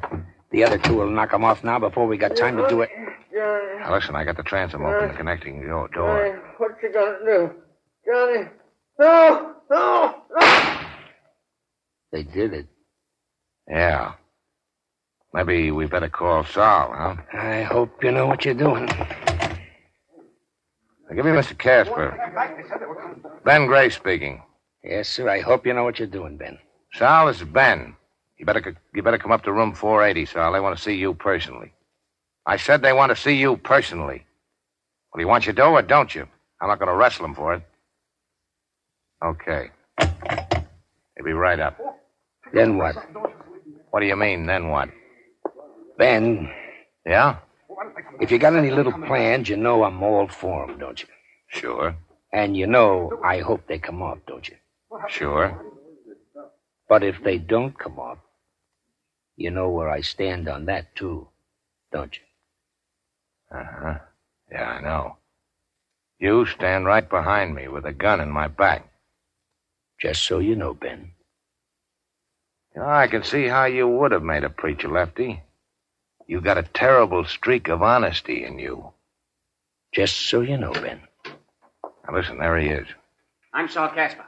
The 0.52 0.64
other 0.64 0.78
two 0.78 0.94
will 0.96 1.10
knock 1.10 1.32
him 1.32 1.44
off 1.44 1.62
now 1.64 1.78
before 1.78 2.06
we 2.06 2.16
got 2.16 2.36
time 2.36 2.56
to 2.56 2.68
do 2.68 2.82
it. 2.82 2.90
Johnny, 3.32 3.78
Now 3.80 3.94
listen, 3.94 4.16
I 4.16 4.24
got 4.24 4.36
the 4.36 4.42
transom 4.42 4.84
open, 4.84 5.08
the 5.08 5.14
connecting 5.14 5.60
door. 5.66 5.88
door. 5.88 6.28
Johnny, 6.28 6.40
what 6.58 6.72
you 6.82 6.92
gonna 6.92 7.18
do? 7.24 7.50
Johnny, 8.06 8.48
no, 8.98 9.06
no, 9.06 9.30
no. 9.38 9.49
They 12.20 12.24
did 12.24 12.52
it. 12.52 12.66
Yeah. 13.66 14.12
Maybe 15.32 15.70
we 15.70 15.86
better 15.86 16.10
call 16.10 16.44
Sal, 16.44 16.92
huh? 16.94 17.16
I 17.32 17.62
hope 17.62 18.04
you 18.04 18.10
know 18.10 18.26
what 18.26 18.44
you're 18.44 18.52
doing. 18.52 18.84
Now, 18.84 19.56
give 21.14 21.24
me 21.24 21.30
Mr. 21.30 21.56
Casper. 21.56 22.14
Ben 23.46 23.64
Gray 23.66 23.88
speaking. 23.88 24.42
Yes, 24.84 25.08
sir. 25.08 25.30
I 25.30 25.40
hope 25.40 25.64
you 25.66 25.72
know 25.72 25.84
what 25.84 25.98
you're 25.98 26.08
doing, 26.08 26.36
Ben. 26.36 26.58
Sal, 26.92 27.28
this 27.28 27.38
is 27.38 27.44
Ben. 27.44 27.96
You 28.36 28.44
better 28.44 28.76
you 28.94 29.02
better 29.02 29.16
come 29.16 29.32
up 29.32 29.44
to 29.44 29.52
room 29.52 29.72
480, 29.72 30.26
Sal. 30.26 30.52
They 30.52 30.60
want 30.60 30.76
to 30.76 30.82
see 30.82 30.96
you 30.96 31.14
personally. 31.14 31.72
I 32.44 32.58
said 32.58 32.82
they 32.82 32.92
want 32.92 33.10
to 33.10 33.16
see 33.16 33.36
you 33.36 33.56
personally. 33.56 34.26
Well, 35.10 35.18
do 35.18 35.22
you 35.22 35.28
want 35.28 35.46
your 35.46 35.54
dough 35.54 35.72
or 35.72 35.80
don't 35.80 36.14
you? 36.14 36.28
I'm 36.60 36.68
not 36.68 36.78
going 36.80 36.90
to 36.90 36.96
wrestle 36.96 37.22
them 37.22 37.34
for 37.34 37.54
it. 37.54 37.62
Okay. 39.24 39.70
They'll 39.98 41.24
be 41.24 41.32
right 41.32 41.60
up. 41.60 41.78
Then 42.52 42.78
what? 42.78 42.96
What 43.90 44.00
do 44.00 44.06
you 44.06 44.16
mean, 44.16 44.46
then 44.46 44.68
what? 44.68 44.88
Ben, 45.98 46.50
Yeah? 47.04 47.38
if 48.20 48.30
you 48.30 48.38
got 48.38 48.54
any 48.54 48.70
little 48.70 48.92
plans, 48.92 49.48
you 49.48 49.56
know 49.56 49.84
I'm 49.84 50.02
all 50.02 50.28
for 50.28 50.68
'em, 50.70 50.78
don't 50.78 51.00
you? 51.02 51.08
Sure. 51.48 51.94
And 52.32 52.56
you 52.56 52.66
know 52.66 53.20
I 53.24 53.40
hope 53.40 53.66
they 53.66 53.78
come 53.78 54.02
off, 54.02 54.18
don't 54.26 54.48
you? 54.48 54.56
Sure. 55.08 55.64
But 56.88 57.02
if 57.02 57.22
they 57.22 57.38
don't 57.38 57.78
come 57.78 57.98
off, 57.98 58.18
you 59.36 59.50
know 59.50 59.70
where 59.70 59.88
I 59.88 60.00
stand 60.00 60.48
on 60.48 60.66
that, 60.66 60.94
too, 60.94 61.28
don't 61.92 62.16
you? 62.16 62.24
Uh 63.50 63.64
huh. 63.64 63.98
Yeah, 64.50 64.68
I 64.68 64.80
know. 64.80 65.16
You 66.18 66.44
stand 66.46 66.84
right 66.86 67.08
behind 67.08 67.54
me 67.54 67.68
with 67.68 67.84
a 67.86 67.92
gun 67.92 68.20
in 68.20 68.30
my 68.30 68.48
back. 68.48 68.88
Just 70.00 70.22
so 70.24 70.38
you 70.38 70.54
know, 70.56 70.74
Ben. 70.74 71.12
You 72.74 72.82
know, 72.82 72.88
I 72.88 73.08
can 73.08 73.24
see 73.24 73.46
how 73.46 73.64
you 73.64 73.88
would 73.88 74.12
have 74.12 74.22
made 74.22 74.44
a 74.44 74.50
preacher, 74.50 74.88
Lefty. 74.88 75.42
You've 76.26 76.44
got 76.44 76.58
a 76.58 76.62
terrible 76.62 77.24
streak 77.24 77.68
of 77.68 77.82
honesty 77.82 78.44
in 78.44 78.58
you. 78.58 78.92
Just 79.92 80.16
so 80.28 80.40
you 80.40 80.56
know, 80.56 80.72
Ben. 80.72 81.00
Now 81.26 82.14
listen, 82.14 82.38
there 82.38 82.56
he 82.58 82.68
is. 82.68 82.86
I'm 83.52 83.68
Saul 83.68 83.88
Casper. 83.88 84.24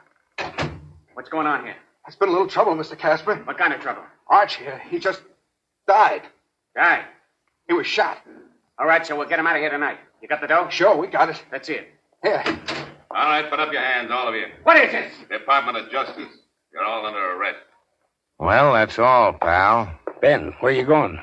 What's 1.13 1.29
going 1.29 1.47
on 1.47 1.63
here? 1.63 1.75
It's 2.05 2.17
been 2.17 2.27
a 2.27 2.33
little 2.33 2.47
trouble, 2.47 2.75
Mr. 2.75 2.97
Casper. 2.97 3.35
What 3.45 3.57
kind 3.57 3.71
of 3.71 3.79
trouble? 3.79 4.03
Arch 4.27 4.57
here, 4.57 4.81
he 4.89 4.99
just 4.99 5.21
died. 5.87 6.23
Guy. 6.75 7.05
He 7.67 7.73
was 7.73 7.87
shot. 7.87 8.17
All 8.77 8.85
right, 8.85 9.05
so 9.07 9.15
we'll 9.15 9.29
get 9.29 9.39
him 9.39 9.47
out 9.47 9.55
of 9.55 9.61
here 9.61 9.69
tonight. 9.69 9.99
You 10.21 10.27
got 10.27 10.41
the 10.41 10.47
dough? 10.47 10.67
Sure, 10.69 10.97
we 10.97 11.07
got 11.07 11.29
it. 11.29 11.41
That's 11.49 11.69
it. 11.69 11.87
Here. 12.21 12.43
All 13.11 13.29
right, 13.29 13.49
put 13.49 13.59
up 13.61 13.71
your 13.71 13.81
hands, 13.81 14.11
all 14.11 14.27
of 14.27 14.35
you. 14.35 14.47
What 14.63 14.75
is 14.77 14.91
this? 14.91 15.13
Department 15.29 15.77
of 15.77 15.89
Justice. 15.89 16.27
You're 16.73 16.83
all 16.83 17.05
under 17.05 17.37
arrest. 17.37 17.59
Well, 18.39 18.73
that's 18.73 18.99
all, 18.99 19.33
pal. 19.33 19.93
Ben, 20.21 20.53
where 20.59 20.71
are 20.71 20.75
you 20.75 20.85
going? 20.85 21.19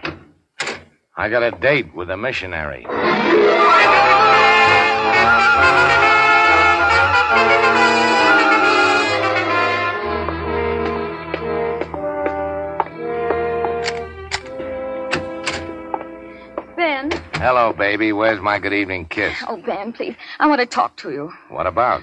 I 1.16 1.29
got 1.29 1.42
a 1.42 1.51
date 1.51 1.94
with 1.94 2.11
a 2.11 2.16
missionary. 2.16 2.87
Ben. 16.77 17.11
Hello, 17.35 17.73
baby. 17.73 18.12
Where's 18.12 18.40
my 18.40 18.59
good 18.59 18.73
evening 18.73 19.07
kiss? 19.07 19.37
Oh, 19.46 19.57
Ben, 19.59 19.92
please. 19.92 20.14
I 20.38 20.46
want 20.46 20.61
to 20.61 20.66
talk 20.66 20.96
to 20.99 21.11
you. 21.11 21.33
What 21.49 21.66
about? 21.66 22.03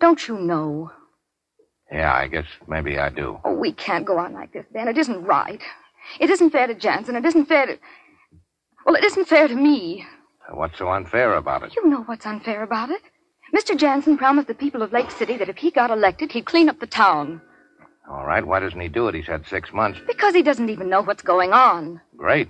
Don't 0.00 0.26
you 0.28 0.38
know? 0.38 0.90
Yeah, 1.92 2.14
I 2.14 2.28
guess 2.28 2.46
maybe 2.68 2.98
I 2.98 3.08
do. 3.08 3.38
Oh, 3.44 3.54
we 3.54 3.72
can't 3.72 4.04
go 4.06 4.18
on 4.18 4.32
like 4.32 4.52
this, 4.52 4.66
Ben. 4.72 4.88
It 4.88 4.98
isn't 4.98 5.24
right. 5.24 5.60
It 6.20 6.30
isn't 6.30 6.50
fair 6.50 6.66
to 6.66 6.74
Jansen. 6.74 7.16
It 7.16 7.24
isn't 7.24 7.46
fair 7.46 7.66
to. 7.66 7.78
Well, 8.86 8.94
it 8.94 9.04
isn't 9.04 9.28
fair 9.28 9.48
to 9.48 9.54
me. 9.54 10.06
What's 10.52 10.78
so 10.78 10.88
unfair 10.88 11.34
about 11.34 11.62
it? 11.62 11.74
You 11.76 11.88
know 11.88 12.02
what's 12.02 12.26
unfair 12.26 12.62
about 12.62 12.90
it. 12.90 13.02
Mr. 13.54 13.76
Jansen 13.76 14.16
promised 14.16 14.48
the 14.48 14.54
people 14.54 14.82
of 14.82 14.92
Lake 14.92 15.10
City 15.10 15.36
that 15.36 15.48
if 15.48 15.56
he 15.56 15.70
got 15.70 15.90
elected, 15.90 16.32
he'd 16.32 16.46
clean 16.46 16.68
up 16.68 16.80
the 16.80 16.86
town. 16.86 17.40
All 18.08 18.24
right, 18.24 18.44
why 18.44 18.60
doesn't 18.60 18.80
he 18.80 18.88
do 18.88 19.08
it? 19.08 19.14
He's 19.14 19.26
had 19.26 19.46
six 19.46 19.72
months. 19.72 20.00
Because 20.06 20.34
he 20.34 20.42
doesn't 20.42 20.70
even 20.70 20.88
know 20.88 21.02
what's 21.02 21.22
going 21.22 21.52
on. 21.52 22.00
Great. 22.16 22.48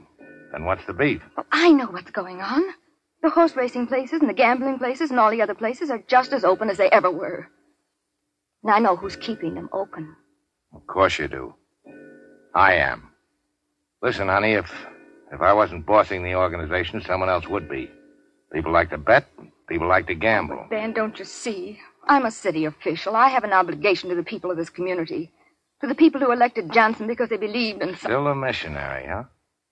Then 0.52 0.64
what's 0.64 0.84
the 0.86 0.92
beef? 0.92 1.22
Well, 1.36 1.46
I 1.52 1.70
know 1.70 1.86
what's 1.86 2.10
going 2.10 2.40
on. 2.40 2.62
The 3.22 3.30
horse 3.30 3.54
racing 3.56 3.86
places 3.86 4.20
and 4.20 4.28
the 4.28 4.34
gambling 4.34 4.78
places 4.78 5.10
and 5.10 5.20
all 5.20 5.30
the 5.30 5.42
other 5.42 5.54
places 5.54 5.90
are 5.90 6.02
just 6.08 6.32
as 6.32 6.44
open 6.44 6.70
as 6.70 6.78
they 6.78 6.88
ever 6.90 7.10
were. 7.10 7.48
And 8.62 8.72
I 8.72 8.78
know 8.78 8.96
who's 8.96 9.16
keeping 9.16 9.54
them 9.54 9.68
open. 9.72 10.14
Of 10.74 10.86
course 10.86 11.18
you 11.18 11.28
do. 11.28 11.54
I 12.54 12.74
am. 12.74 13.10
Listen, 14.02 14.28
honey, 14.28 14.52
if 14.52 14.70
if 15.32 15.40
I 15.40 15.52
wasn't 15.52 15.86
bossing 15.86 16.22
the 16.24 16.34
organization, 16.34 17.02
someone 17.02 17.28
else 17.28 17.46
would 17.48 17.68
be. 17.68 17.90
People 18.52 18.72
like 18.72 18.90
to 18.90 18.98
bet. 18.98 19.26
People 19.68 19.88
like 19.88 20.06
to 20.08 20.14
gamble. 20.14 20.66
Ben, 20.68 20.92
don't 20.92 21.18
you 21.18 21.24
see? 21.24 21.78
I'm 22.08 22.26
a 22.26 22.30
city 22.30 22.64
official. 22.64 23.14
I 23.14 23.28
have 23.28 23.44
an 23.44 23.52
obligation 23.52 24.08
to 24.08 24.16
the 24.16 24.24
people 24.24 24.50
of 24.50 24.56
this 24.56 24.70
community. 24.70 25.30
To 25.80 25.86
the 25.86 25.94
people 25.94 26.20
who 26.20 26.32
elected 26.32 26.72
Johnson 26.72 27.06
because 27.06 27.28
they 27.28 27.36
believed 27.36 27.80
in 27.80 27.90
some... 27.90 28.10
Still 28.10 28.26
a 28.26 28.34
missionary, 28.34 29.06
huh? 29.06 29.24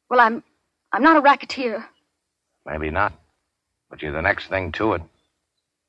Well, 0.08 0.20
I'm 0.20 0.42
I'm 0.92 1.02
not 1.02 1.16
a 1.16 1.20
racketeer. 1.20 1.84
Maybe 2.64 2.90
not. 2.90 3.12
But 3.90 4.02
you're 4.02 4.12
the 4.12 4.22
next 4.22 4.48
thing 4.48 4.72
to 4.72 4.94
it. 4.94 5.02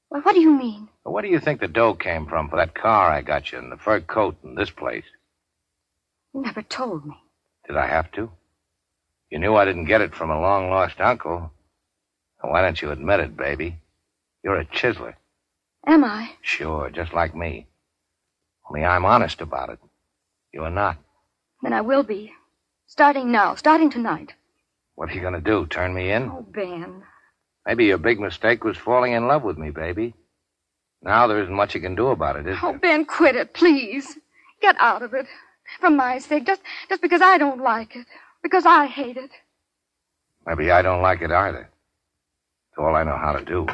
Well, 0.10 0.22
what 0.22 0.34
do 0.34 0.41
you 0.41 0.52
mean? 0.52 0.89
Well, 1.04 1.13
where 1.13 1.24
do 1.24 1.30
you 1.30 1.39
think 1.39 1.60
the 1.60 1.67
dough 1.67 1.93
came 1.93 2.26
from 2.26 2.50
for 2.50 2.56
that 2.58 2.74
car 2.74 3.12
I 3.12 3.22
got 3.22 3.52
you 3.52 3.60
and 3.60 3.72
the 3.72 3.78
fur 3.78 4.00
coat 4.02 4.38
and 4.43 4.58
this 4.58 4.69
place? 4.69 5.06
You 6.34 6.41
never 6.41 6.62
told 6.62 7.06
me. 7.06 7.15
Did 7.67 7.78
I 7.78 7.88
have 7.88 8.12
to? 8.13 8.32
You 9.30 9.39
knew 9.39 9.56
I 9.56 9.65
didn't 9.65 9.86
get 9.86 10.02
it 10.02 10.15
from 10.15 10.32
a 10.32 10.41
long 10.41 10.69
lost 10.69 11.00
uncle. 11.00 11.52
Now, 12.43 12.52
why 12.52 12.62
don't 12.62 12.82
you 12.82 12.91
admit 12.91 13.19
it, 13.19 13.38
baby? 13.38 13.78
You're 14.43 14.60
a 14.60 14.65
chiseler. 14.65 15.13
Am 15.86 16.04
I? 16.04 16.32
Sure, 16.41 16.89
just 16.89 17.13
like 17.13 17.36
me. 17.36 17.67
Only 18.69 18.86
I'm 18.86 19.06
honest 19.06 19.41
about 19.41 19.69
it. 19.69 19.80
You're 20.52 20.69
not. 20.69 20.98
Then 21.62 21.74
I 21.74 21.82
will 21.82 22.04
be. 22.04 22.34
Starting 22.88 23.32
now, 23.32 23.56
starting 23.56 23.91
tonight. 23.91 24.34
What 24.95 25.10
are 25.10 25.13
you 25.13 25.22
going 25.22 25.34
to 25.34 25.41
do? 25.41 25.67
Turn 25.67 25.93
me 25.93 26.12
in? 26.12 26.24
Oh, 26.24 26.45
Ben. 26.52 27.04
Maybe 27.65 27.86
your 27.86 27.98
big 27.98 28.19
mistake 28.19 28.63
was 28.63 28.78
falling 28.78 29.13
in 29.13 29.28
love 29.28 29.43
with 29.43 29.58
me, 29.58 29.69
baby. 29.69 30.13
Now 31.02 31.28
there 31.28 31.41
isn't 31.43 31.54
much 31.56 31.76
you 31.76 31.82
can 31.82 31.95
do 31.95 32.08
about 32.08 32.36
it, 32.36 32.48
is 32.48 32.58
Oh, 32.62 32.67
there? 32.67 32.76
Oh, 32.76 32.80
Ben, 32.80 33.06
quit 33.06 33.36
it, 33.36 33.54
please. 33.54 34.17
Get 34.62 34.76
out 34.80 35.02
of 35.02 35.13
it. 35.13 35.26
For 35.80 35.89
my 35.89 36.17
sake, 36.17 36.45
just 36.45 36.62
just 36.89 37.02
because 37.02 37.22
I 37.22 37.38
don't 37.38 37.62
like 37.62 37.95
it. 37.95 38.08
Because 38.41 38.65
I 38.65 38.88
hate 38.88 39.17
it. 39.17 39.30
Maybe 40.45 40.72
I 40.72 40.82
don't 40.82 41.02
like 41.02 41.22
it 41.22 41.32
either. 41.32 41.69
It's 42.69 42.78
all 42.78 42.95
I 42.95 43.04
know 43.04 43.17
how 43.17 43.34
to 43.34 43.45
do. 43.45 43.67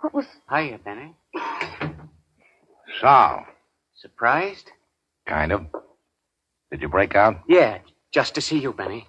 What 0.00 0.14
was 0.14 0.26
Hiya, 0.50 0.78
Benny. 0.84 1.14
Sal, 3.00 3.46
Surprised? 3.94 4.70
kind 5.26 5.52
of. 5.52 5.66
Did 6.70 6.80
you 6.82 6.88
break 6.88 7.14
out? 7.14 7.40
Yeah, 7.48 7.78
just 8.12 8.34
to 8.34 8.40
see 8.40 8.58
you, 8.58 8.72
Benny. 8.72 9.06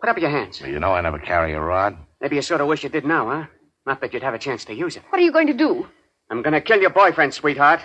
Put 0.00 0.10
up 0.10 0.18
your 0.18 0.30
hands. 0.30 0.60
You 0.60 0.78
know 0.78 0.92
I 0.92 1.00
never 1.00 1.18
carry 1.18 1.52
a 1.54 1.60
rod. 1.60 1.96
Maybe 2.20 2.36
you 2.36 2.42
sort 2.42 2.60
of 2.60 2.66
wish 2.66 2.82
you 2.82 2.88
did 2.88 3.04
now, 3.04 3.28
huh? 3.30 3.46
Not 3.86 4.00
that 4.00 4.12
you'd 4.12 4.22
have 4.22 4.34
a 4.34 4.38
chance 4.38 4.64
to 4.66 4.74
use 4.74 4.96
it. 4.96 5.02
What 5.10 5.20
are 5.20 5.24
you 5.24 5.32
going 5.32 5.46
to 5.46 5.54
do? 5.54 5.86
I'm 6.30 6.42
gonna 6.42 6.60
kill 6.60 6.80
your 6.80 6.90
boyfriend, 6.90 7.32
sweetheart. 7.32 7.80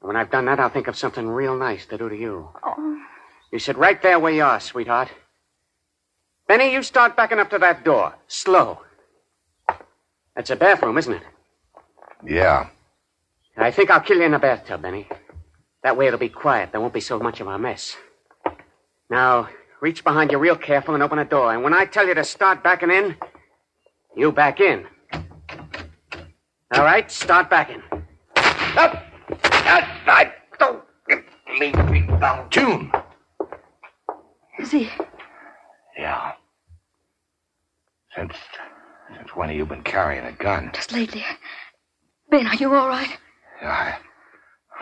And 0.00 0.08
when 0.08 0.16
I've 0.16 0.30
done 0.30 0.44
that, 0.46 0.60
I'll 0.60 0.68
think 0.68 0.86
of 0.86 0.96
something 0.96 1.26
real 1.28 1.56
nice 1.56 1.86
to 1.86 1.98
do 1.98 2.08
to 2.08 2.16
you. 2.16 2.48
Oh, 2.62 2.98
You 3.52 3.58
sit 3.58 3.76
right 3.76 4.00
there 4.00 4.18
where 4.20 4.32
you 4.32 4.44
are, 4.44 4.60
sweetheart. 4.60 5.08
Benny, 6.46 6.72
you 6.72 6.82
start 6.82 7.16
backing 7.16 7.40
up 7.40 7.50
to 7.50 7.58
that 7.58 7.84
door. 7.84 8.14
Slow. 8.28 8.80
That's 10.36 10.50
a 10.50 10.56
bathroom, 10.56 10.98
isn't 10.98 11.14
it? 11.14 11.22
Yeah. 12.24 12.68
I 13.56 13.70
think 13.70 13.90
I'll 13.90 14.00
kill 14.00 14.18
you 14.18 14.24
in 14.24 14.32
the 14.32 14.38
bathtub, 14.38 14.82
Benny. 14.82 15.08
That 15.82 15.96
way 15.96 16.06
it'll 16.06 16.18
be 16.18 16.28
quiet. 16.28 16.70
There 16.72 16.80
won't 16.80 16.92
be 16.92 17.00
so 17.00 17.18
much 17.18 17.40
of 17.40 17.46
a 17.48 17.58
mess. 17.58 17.96
Now, 19.10 19.48
reach 19.80 20.04
behind 20.04 20.32
you 20.32 20.38
real 20.38 20.56
careful 20.56 20.94
and 20.94 21.02
open 21.02 21.18
the 21.18 21.24
door. 21.24 21.52
And 21.52 21.62
when 21.62 21.74
I 21.74 21.84
tell 21.84 22.06
you 22.06 22.14
to 22.14 22.24
start 22.24 22.62
backing 22.62 22.90
in, 22.90 23.16
you 24.16 24.32
back 24.32 24.60
in. 24.60 24.86
All 26.72 26.84
right, 26.84 27.10
start 27.10 27.48
backing. 27.48 27.82
Up! 28.76 29.02
I 29.52 30.32
don't 30.58 30.82
leave 31.58 31.74
me 31.90 32.06
down. 32.18 32.48
June! 32.50 32.92
is 34.66 34.72
he? 34.72 34.88
Yeah. 35.96 36.32
Since 38.14 38.34
since 39.16 39.36
when 39.36 39.48
have 39.48 39.56
you 39.56 39.66
been 39.66 39.82
carrying 39.82 40.24
a 40.24 40.32
gun? 40.32 40.70
Just 40.74 40.92
lately. 40.92 41.24
Ben, 42.30 42.46
are 42.46 42.56
you 42.56 42.74
all 42.74 42.88
right? 42.88 43.16
I, 43.62 43.96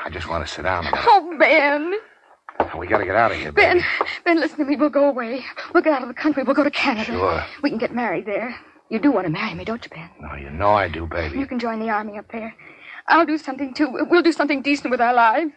I 0.03 0.11
just 0.11 0.29
want 0.29 0.47
to 0.47 0.53
sit 0.53 0.63
down 0.63 0.87
a 0.87 0.91
minute. 0.91 1.05
Oh, 1.07 1.37
Ben. 1.39 1.95
We 2.79 2.87
got 2.87 2.99
to 2.99 3.05
get 3.05 3.15
out 3.17 3.33
of 3.33 3.39
here, 3.39 3.53
Ben, 3.53 3.79
baby. 3.79 3.87
Ben, 4.25 4.41
listen 4.41 4.59
to 4.59 4.65
me. 4.65 4.77
We'll 4.77 4.91
go 4.91 5.09
away. 5.09 5.45
We'll 5.73 5.83
get 5.83 5.93
out 5.93 6.03
of 6.03 6.09
the 6.09 6.15
country. 6.15 6.43
We'll 6.43 6.55
go 6.55 6.65
to 6.65 6.71
Canada. 6.71 7.13
Sure. 7.13 7.45
We 7.63 7.71
can 7.71 7.79
get 7.79 7.95
married 7.95 8.27
there. 8.27 8.55
You 8.91 8.99
do 8.99 9.11
want 9.11 9.27
to 9.27 9.33
marry 9.33 9.55
me, 9.55 9.65
don't 9.65 9.83
you, 9.85 9.91
Ben? 9.91 10.11
No, 10.21 10.35
you 10.35 10.51
know 10.51 10.73
I 10.73 10.89
do, 10.89 11.07
baby. 11.07 11.39
You 11.39 11.47
can 11.47 11.59
join 11.59 11.81
the 11.81 11.91
army 11.91 12.19
up 12.19 12.31
there. 12.31 12.55
I'll 13.09 13.27
do 13.27 13.39
something, 13.39 13.75
too. 13.75 13.89
We'll 14.11 14.23
do 14.23 14.33
something 14.33 14.63
decent 14.63 14.91
with 14.91 15.01
our 15.01 15.15
lives. 15.15 15.53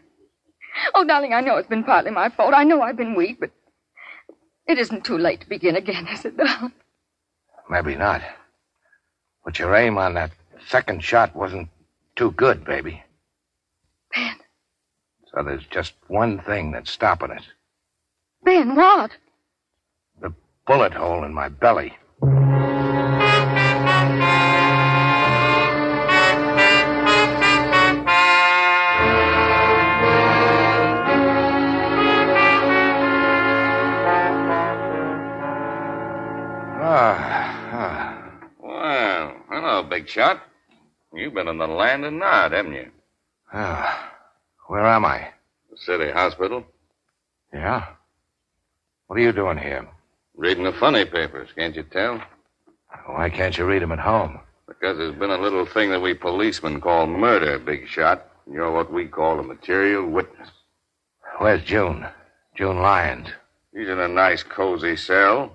Oh, 0.96 1.04
darling, 1.06 1.34
I 1.34 1.42
know 1.42 1.58
it's 1.58 1.68
been 1.68 1.84
partly 1.84 2.12
my 2.12 2.30
fault. 2.30 2.54
I 2.54 2.64
know 2.64 2.82
I've 2.82 2.98
been 2.98 3.16
weak, 3.16 3.40
but 3.40 3.52
it 4.68 4.78
isn't 4.78 5.06
too 5.06 5.18
late 5.18 5.42
to 5.42 5.50
begin 5.50 5.76
again, 5.76 6.08
is 6.08 6.24
it, 6.26 6.38
darling? 6.38 6.74
Maybe 7.70 7.96
not. 7.96 8.22
But 9.44 9.60
your 9.60 9.76
aim 9.76 9.98
on 9.98 10.14
that 10.14 10.32
second 10.68 11.04
shot 11.04 11.36
wasn't 11.36 11.70
too 12.16 12.32
good, 12.32 12.64
baby. 12.64 13.04
Ben. 15.38 15.44
So 15.46 15.50
there's 15.50 15.66
just 15.68 15.94
one 16.08 16.40
thing 16.40 16.72
that's 16.72 16.92
stopping 16.92 17.32
it. 17.32 17.44
Ben, 18.44 18.76
what? 18.76 19.12
The 20.22 20.34
bullet 20.66 20.94
hole 20.94 21.24
in 21.24 21.34
my 21.34 21.50
belly. 21.50 21.94
Ah, 36.90 38.22
Well, 38.60 39.36
hello, 39.50 39.84
Big 39.84 40.08
Shot. 40.08 40.42
You've 41.14 41.34
been 41.34 41.48
in 41.48 41.58
the 41.58 41.68
land 41.68 42.06
of 42.06 42.14
Nod, 42.14 42.52
haven't 42.52 42.74
you? 42.74 42.92
ah. 43.54 44.14
Where 44.68 44.86
am 44.86 45.06
I? 45.06 45.30
The 45.72 45.78
city 45.78 46.12
hospital. 46.12 46.66
Yeah? 47.54 47.86
What 49.08 49.18
are 49.18 49.22
you 49.22 49.32
doing 49.32 49.58
here? 49.58 49.88
Reading 50.36 50.66
the 50.66 50.74
funny 50.74 51.06
papers, 51.06 51.50
can't 51.56 51.76
you 51.76 51.84
tell? 51.84 52.22
Why 53.06 53.30
can't 53.30 53.58
you 53.58 53.66
read 53.66 53.82
them 53.82 53.94
at 53.94 54.00
home? 54.00 54.40
Because 54.68 54.98
there's 54.98 55.16
been 55.16 55.32
a 55.32 55.38
little 55.38 55.66
thing 55.66 55.90
that 55.92 56.02
we 56.02 56.14
policemen 56.14 56.82
call 56.82 57.08
murder, 57.08 57.58
Big 57.58 57.88
Shot. 57.88 58.30
You're 58.52 58.72
what 58.72 58.92
we 58.92 59.08
call 59.08 59.40
a 59.40 59.44
material 59.44 60.06
witness. 60.06 60.50
Where's 61.38 61.64
June? 61.64 62.06
June 62.56 62.82
Lyons. 62.82 63.28
She's 63.74 63.88
in 63.88 64.00
a 64.00 64.08
nice, 64.08 64.44
cozy 64.44 64.98
cell. 64.98 65.54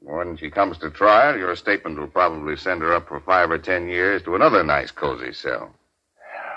When 0.00 0.36
she 0.36 0.50
comes 0.50 0.78
to 0.78 0.90
trial, 0.90 1.36
your 1.36 1.56
statement 1.56 1.98
will 1.98 2.06
probably 2.06 2.56
send 2.56 2.82
her 2.82 2.94
up 2.94 3.08
for 3.08 3.18
five 3.20 3.50
or 3.50 3.58
ten 3.58 3.88
years 3.88 4.22
to 4.22 4.36
another 4.36 4.62
nice, 4.62 4.92
cozy 4.92 5.32
cell. 5.32 5.74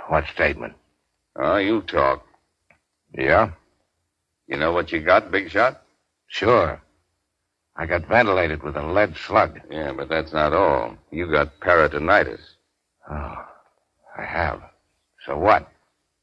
What 0.08 0.26
statement? 0.28 0.76
Oh, 1.42 1.56
you 1.58 1.82
talk. 1.84 2.26
Yeah? 3.18 3.52
You 4.48 4.58
know 4.58 4.74
what 4.74 4.92
you 4.92 5.00
got, 5.00 5.32
Big 5.32 5.50
Shot? 5.50 5.82
Sure. 6.28 6.82
I 7.78 7.86
got 7.86 8.08
ventilated 8.08 8.62
with 8.62 8.76
a 8.76 8.84
lead 8.86 9.16
slug. 9.16 9.62
Yeah, 9.72 9.94
but 9.94 10.10
that's 10.10 10.34
not 10.34 10.54
all. 10.54 10.98
You 11.12 11.32
got 11.32 11.60
peritonitis. 11.62 12.42
Oh, 13.10 13.46
I 14.18 14.26
have. 14.26 14.62
So 15.26 15.38
what? 15.38 15.70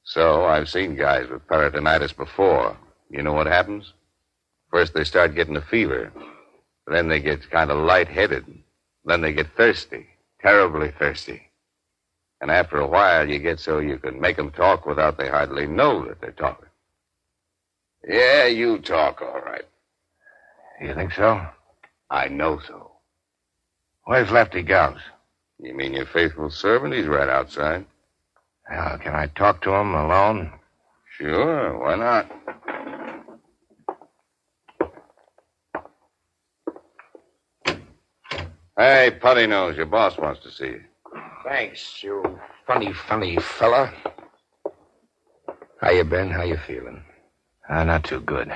So, 0.05 0.45
I've 0.45 0.69
seen 0.69 0.97
guys 0.97 1.29
with 1.31 1.47
peritonitis 1.49 2.17
before. 2.17 2.77
You 3.11 3.23
know 3.23 3.33
what 3.33 3.47
happens? 3.47 3.93
First, 4.71 4.95
they 4.95 5.05
start 5.05 5.35
getting 5.35 5.57
a 5.57 5.63
fever. 5.63 6.13
Then 6.87 7.09
they 7.09 7.21
get 7.21 7.51
kind 7.51 7.71
of 7.71 7.79
lightheaded. 7.79 8.45
Then 9.05 9.23
they 9.23 9.33
get 9.33 9.57
thirsty. 9.57 10.07
Terribly 10.43 10.93
thirsty. 10.99 11.43
And 12.47 12.55
after 12.55 12.77
a 12.77 12.87
while, 12.87 13.29
you 13.29 13.41
get 13.41 13.59
so 13.59 13.81
you 13.81 13.99
can 13.99 14.21
make 14.21 14.37
them 14.37 14.53
talk 14.53 14.87
without 14.87 15.19
they 15.19 15.27
hardly 15.27 15.67
know 15.67 16.07
that 16.07 16.21
they're 16.21 16.31
talking. 16.31 16.69
Yeah, 18.09 18.47
you 18.47 18.79
talk 18.79 19.21
all 19.21 19.41
right. 19.41 19.65
You 20.81 20.95
think 20.95 21.13
so? 21.13 21.45
I 22.09 22.29
know 22.29 22.61
so. 22.65 22.93
Where's 24.05 24.31
Lefty 24.31 24.63
Gauss? 24.63 25.01
You 25.59 25.75
mean 25.75 25.93
your 25.93 26.07
faithful 26.07 26.49
servant? 26.49 26.95
He's 26.95 27.09
right 27.09 27.29
outside. 27.29 27.85
Well, 28.71 28.97
can 28.99 29.17
I 29.17 29.27
talk 29.27 29.61
to 29.63 29.73
him 29.75 29.97
alone? 29.97 30.53
Sure, 31.19 31.77
why 31.81 31.97
not? 31.97 32.31
Hey, 38.79 39.19
Putty 39.21 39.49
Nose, 39.49 39.77
your 39.77 39.87
boss 39.87 40.17
wants 40.17 40.45
to 40.45 40.53
see 40.53 40.67
you. 40.67 40.85
Thanks, 41.47 42.03
you 42.03 42.41
funny, 42.67 42.93
funny 42.93 43.37
fella. 43.37 43.93
How 45.81 45.91
you 45.91 46.03
been? 46.03 46.29
How 46.29 46.43
you 46.43 46.57
feeling? 46.57 47.05
Uh, 47.71 47.85
not 47.85 48.03
too 48.03 48.19
good. 48.19 48.53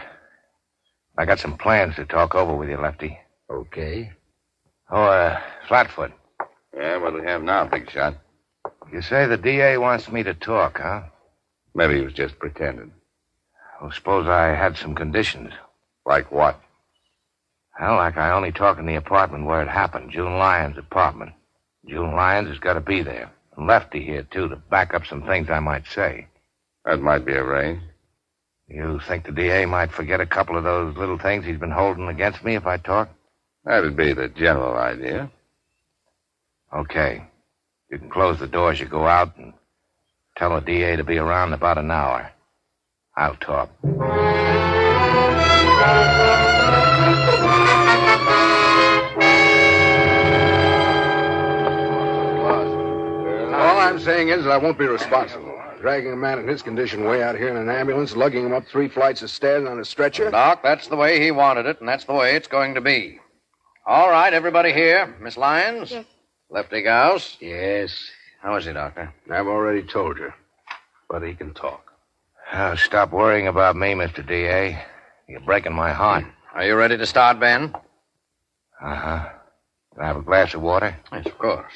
I 1.17 1.25
got 1.25 1.39
some 1.39 1.57
plans 1.57 1.95
to 1.97 2.05
talk 2.05 2.35
over 2.35 2.57
with 2.57 2.69
you, 2.69 2.79
Lefty. 2.79 3.17
Okay. 3.49 4.11
Oh, 4.91 5.05
uh, 5.05 5.41
Flatfoot. 5.69 6.11
Yeah, 6.77 6.97
what 6.97 7.11
do 7.11 7.21
we 7.21 7.29
have 7.29 7.45
now, 7.45 7.65
Big 7.65 7.89
Shot? 7.89 8.17
You 8.93 9.03
say 9.03 9.27
the 9.27 9.37
DA 9.37 9.77
wants 9.77 10.11
me 10.11 10.25
to 10.25 10.35
talk, 10.35 10.81
huh? 10.81 11.03
Maybe 11.77 11.99
he 11.99 12.05
was 12.05 12.13
just 12.13 12.41
pretending. 12.41 12.91
Well, 13.81 13.93
suppose 13.93 14.27
I 14.27 14.47
had 14.49 14.77
some 14.77 14.97
conditions. 14.97 15.53
Like 16.05 16.33
what? 16.33 16.61
Well, 17.81 17.95
like 17.95 18.17
I 18.17 18.33
only 18.33 18.51
talk 18.51 18.81
in 18.81 18.87
the 18.87 18.97
apartment 18.97 19.47
where 19.47 19.63
it 19.63 19.69
happened, 19.69 20.11
June 20.11 20.39
Lyons' 20.39 20.77
apartment. 20.77 21.35
June 21.87 22.15
Lyons 22.15 22.49
has 22.49 22.59
got 22.59 22.75
to 22.75 22.81
be 22.81 23.03
there. 23.03 23.31
And 23.57 23.67
Lefty 23.67 24.05
here, 24.05 24.23
too, 24.31 24.49
to 24.49 24.57
back 24.57 24.95
up 24.95 25.07
some 25.07 25.23
things 25.23 25.51
I 25.51 25.61
might 25.61 25.87
say. 25.87 26.27
That 26.85 27.01
might 27.01 27.25
be 27.25 27.33
arranged. 27.33 27.85
You 28.69 29.01
think 29.07 29.25
the 29.25 29.33
DA 29.33 29.67
might 29.67 29.91
forget 29.91 30.21
a 30.21 30.27
couple 30.27 30.57
of 30.57 30.65
those 30.65 30.97
little 30.97 31.19
things 31.19 31.45
he's 31.45 31.59
been 31.59 31.73
holding 31.73 32.09
against 32.09 32.45
me 32.45 32.55
if 32.55 32.67
I 32.67 32.77
talk? 32.77 33.09
That'd 33.65 33.97
be 33.97 34.13
the 34.13 34.29
general 34.29 34.77
idea. 34.77 35.31
Okay. 36.73 37.25
You 37.91 37.99
can 37.99 38.09
close 38.09 38.39
the 38.39 38.47
door 38.47 38.71
as 38.71 38.79
you 38.79 38.87
go 38.87 39.07
out 39.07 39.37
and 39.37 39.53
tell 40.37 40.55
the 40.55 40.61
DA 40.61 40.97
to 40.97 41.05
be 41.05 41.19
around 41.19 41.49
in 41.49 41.55
about 41.55 41.79
an 41.79 41.91
hour. 41.91 42.31
I'll 43.17 43.37
talk. 43.37 43.71
All 54.01 54.07
I'm 54.07 54.17
saying 54.17 54.29
is 54.31 54.45
that 54.45 54.51
I 54.51 54.57
won't 54.57 54.79
be 54.79 54.87
responsible. 54.87 55.61
Dragging 55.83 56.15
a 56.15 56.17
man 56.17 56.39
in 56.39 56.49
his 56.49 56.63
condition 56.63 57.05
way 57.05 57.23
out 57.23 57.37
here 57.37 57.51
in 57.51 57.57
an 57.59 57.69
ambulance, 57.69 58.17
lugging 58.17 58.47
him 58.47 58.55
up 58.55 58.67
three 58.67 58.89
flights 58.89 59.21
of 59.21 59.29
stairs 59.29 59.69
on 59.69 59.79
a 59.79 59.85
stretcher. 59.85 60.31
Doc, 60.31 60.63
that's 60.63 60.89
the 60.89 60.97
way 60.97 61.23
he 61.23 61.31
wanted 61.31 61.67
it, 61.67 61.81
and 61.81 61.89
that's 61.89 62.05
the 62.05 62.15
way 62.15 62.35
it's 62.35 62.49
going 62.49 62.75
to 62.77 62.81
be. 62.81 63.21
All 63.85 64.09
right, 64.09 64.33
everybody 64.33 64.73
here. 64.73 65.15
Miss 65.21 65.37
Lyons? 65.37 65.91
Yes. 65.91 66.07
Lefty 66.49 66.81
Gauss? 66.81 67.37
Yes. 67.41 67.95
How 68.41 68.57
is 68.57 68.65
he, 68.65 68.73
Doctor? 68.73 69.13
I've 69.31 69.47
already 69.47 69.83
told 69.83 70.17
you. 70.17 70.33
But 71.11 71.23
he 71.23 71.35
can 71.35 71.53
talk. 71.53 71.93
Oh, 72.55 72.77
stop 72.77 73.13
worrying 73.13 73.49
about 73.49 73.77
me, 73.77 73.89
Mr. 73.89 74.27
DA. 74.27 74.83
You're 75.29 75.41
breaking 75.41 75.75
my 75.75 75.93
heart. 75.93 76.25
Are 76.55 76.65
you 76.65 76.75
ready 76.75 76.97
to 76.97 77.05
start, 77.05 77.39
Ben? 77.39 77.75
Uh 78.81 78.95
huh. 78.95 79.29
Can 79.93 80.03
I 80.03 80.07
have 80.07 80.17
a 80.17 80.23
glass 80.23 80.55
of 80.55 80.63
water? 80.63 80.97
Yes, 81.13 81.27
of 81.27 81.37
course. 81.37 81.73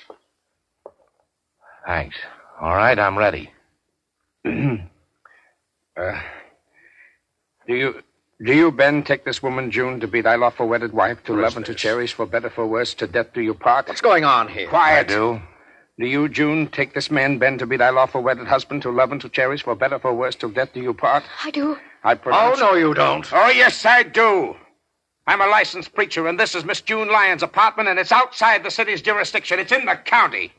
Thanks. 1.87 2.17
All 2.61 2.75
right, 2.75 2.99
I'm 2.99 3.19
ready. 3.19 3.51
uh, 4.47 6.21
do 7.67 7.75
you 7.75 8.03
Do 8.45 8.53
you, 8.53 8.73
Ben, 8.73 9.03
take 9.03 9.25
this 9.25 9.43
woman, 9.43 9.71
June, 9.71 10.01
to 10.01 10.07
be 10.07 10.21
thy 10.21 10.35
lawful 10.37 10.67
wedded 10.69 10.93
wife, 10.93 11.23
to 11.25 11.35
love 11.35 11.57
and 11.57 11.65
to 11.67 11.75
cherish, 11.75 12.15
for 12.15 12.27
better, 12.27 12.51
for 12.51 12.67
worse, 12.67 12.93
to 12.95 13.07
death 13.07 13.33
do 13.33 13.41
you 13.41 13.55
part? 13.55 13.89
What's 13.89 14.01
going 14.01 14.25
on 14.25 14.49
here? 14.49 14.69
Quiet. 14.69 15.11
I 15.11 15.15
do. 15.15 15.41
Do 15.99 16.07
you, 16.07 16.29
June, 16.29 16.67
take 16.69 16.93
this 16.93 17.11
man, 17.11 17.39
Ben, 17.39 17.57
to 17.59 17.67
be 17.67 17.77
thy 17.77 17.91
lawful 17.91 18.23
wedded 18.23 18.49
husband, 18.49 18.83
to 18.83 18.91
love 18.91 19.13
and 19.13 19.21
to 19.21 19.29
cherish, 19.29 19.63
for 19.63 19.77
better, 19.77 19.99
for 19.99 20.13
worse, 20.13 20.35
till 20.35 20.49
death 20.51 20.73
do 20.73 20.81
you 20.81 20.93
part? 20.93 21.23
I 21.45 21.53
do. 21.53 21.79
I 22.03 22.15
pronounce... 22.17 22.61
Oh, 22.61 22.73
no, 22.73 22.75
you 22.75 22.93
don't. 22.95 23.27
Oh, 23.33 23.49
yes, 23.51 23.87
I 23.87 24.03
do. 24.03 24.57
I'm 25.27 25.41
a 25.41 25.47
licensed 25.47 25.95
preacher, 25.95 26.27
and 26.27 26.39
this 26.39 26.55
is 26.55 26.65
Miss 26.65 26.81
June 26.81 27.09
Lyons' 27.09 27.45
apartment, 27.45 27.89
and 27.89 27.99
it's 27.99 28.13
outside 28.13 28.65
the 28.65 28.71
city's 28.71 29.01
jurisdiction. 29.03 29.61
It's 29.61 29.73
in 29.73 29.87
the 29.87 29.95
county. 29.95 30.53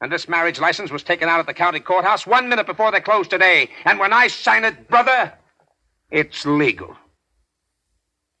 And 0.00 0.12
this 0.12 0.28
marriage 0.28 0.60
license 0.60 0.90
was 0.90 1.02
taken 1.02 1.28
out 1.28 1.40
at 1.40 1.46
the 1.46 1.54
county 1.54 1.80
courthouse 1.80 2.26
one 2.26 2.48
minute 2.48 2.66
before 2.66 2.92
they 2.92 3.00
closed 3.00 3.30
today. 3.30 3.70
And 3.84 3.98
when 3.98 4.12
I 4.12 4.26
sign 4.26 4.64
it, 4.64 4.88
brother, 4.88 5.32
it's 6.10 6.44
legal. 6.44 6.96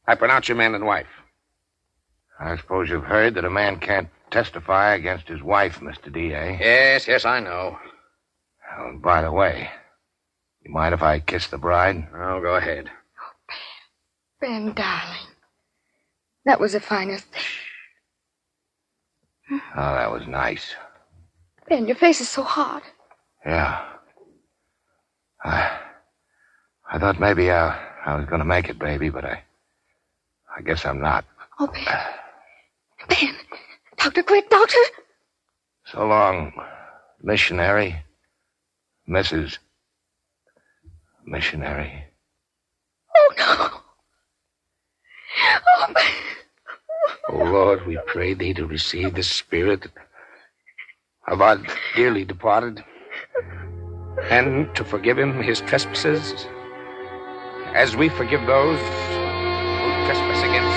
I 0.06 0.14
pronounce 0.14 0.48
you 0.48 0.54
man 0.54 0.74
and 0.74 0.84
wife. 0.84 1.06
I 2.38 2.56
suppose 2.56 2.90
you've 2.90 3.04
heard 3.04 3.34
that 3.34 3.46
a 3.46 3.50
man 3.50 3.80
can't 3.80 4.08
testify 4.30 4.94
against 4.94 5.28
his 5.28 5.42
wife, 5.42 5.80
Mr. 5.80 6.12
D.A. 6.12 6.58
Yes, 6.60 7.08
yes, 7.08 7.24
I 7.24 7.40
know. 7.40 7.78
Oh, 8.78 8.88
and 8.88 9.00
by 9.00 9.22
the 9.22 9.32
way, 9.32 9.70
you 10.62 10.70
mind 10.72 10.94
if 10.94 11.02
I 11.02 11.20
kiss 11.20 11.46
the 11.46 11.56
bride? 11.58 12.06
Oh, 12.14 12.40
go 12.40 12.56
ahead. 12.56 12.90
Oh, 12.90 13.32
Ben. 14.40 14.66
Ben, 14.66 14.74
darling. 14.74 15.28
That 16.44 16.60
was 16.60 16.72
the 16.72 16.80
finest 16.80 17.24
thing. 17.26 17.42
Oh, 19.50 19.94
that 19.94 20.12
was 20.12 20.26
nice. 20.26 20.74
Ben, 21.68 21.86
your 21.86 21.96
face 21.96 22.20
is 22.20 22.28
so 22.28 22.42
hard. 22.42 22.82
Yeah. 23.44 23.84
I, 25.44 25.78
I 26.90 26.98
thought 26.98 27.18
maybe 27.18 27.50
I, 27.50 27.76
I 28.04 28.16
was 28.16 28.26
going 28.26 28.38
to 28.38 28.44
make 28.44 28.68
it, 28.68 28.78
baby, 28.78 29.10
but 29.10 29.24
I, 29.24 29.42
I 30.56 30.62
guess 30.62 30.84
I'm 30.84 31.00
not. 31.00 31.24
Oh, 31.58 31.66
Ben. 31.66 33.08
Ben. 33.08 33.34
Doctor, 33.96 34.22
quick, 34.22 34.48
doctor. 34.48 34.78
So 35.86 36.06
long, 36.06 36.52
missionary, 37.22 37.96
Mrs. 39.08 39.58
Missionary. 41.24 42.04
Oh, 43.16 43.34
no. 43.38 43.80
Oh, 45.68 45.92
Ben. 45.94 46.04
O 47.28 47.40
oh, 47.40 47.44
Lord, 47.44 47.86
we 47.86 47.98
pray 48.06 48.34
thee 48.34 48.54
to 48.54 48.66
receive 48.66 49.14
the 49.14 49.22
spirit 49.22 49.86
of 51.28 51.40
our 51.42 51.58
dearly 51.94 52.24
departed 52.24 52.84
and 54.30 54.74
to 54.74 54.84
forgive 54.84 55.18
him 55.18 55.42
his 55.42 55.60
trespasses 55.62 56.46
as 57.74 57.96
we 57.96 58.08
forgive 58.08 58.46
those 58.46 58.78
who 58.78 60.06
trespass 60.06 60.42
against 60.42 60.68
us. 60.68 60.75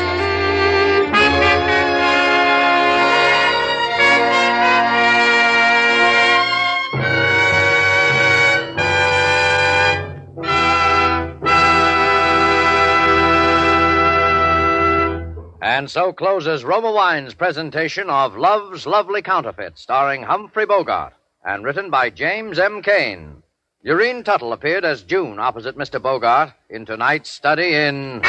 And 15.79 15.89
so 15.89 16.11
closes 16.11 16.65
Roma 16.65 16.91
Wine's 16.91 17.33
presentation 17.33 18.09
of 18.09 18.35
Love's 18.35 18.85
Lovely 18.85 19.21
Counterfeit, 19.21 19.77
starring 19.77 20.23
Humphrey 20.23 20.65
Bogart, 20.65 21.13
and 21.41 21.63
written 21.63 21.89
by 21.89 22.09
James 22.09 22.59
M. 22.59 22.81
Cain. 22.81 23.43
Lurene 23.85 24.25
Tuttle 24.25 24.51
appeared 24.51 24.83
as 24.83 25.03
June 25.03 25.39
opposite 25.39 25.77
Mr. 25.77 26.01
Bogart 26.01 26.51
in 26.69 26.85
tonight's 26.85 27.29
study 27.29 27.75
in 27.75 28.19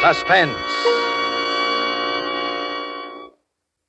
Suspense. 0.00 0.56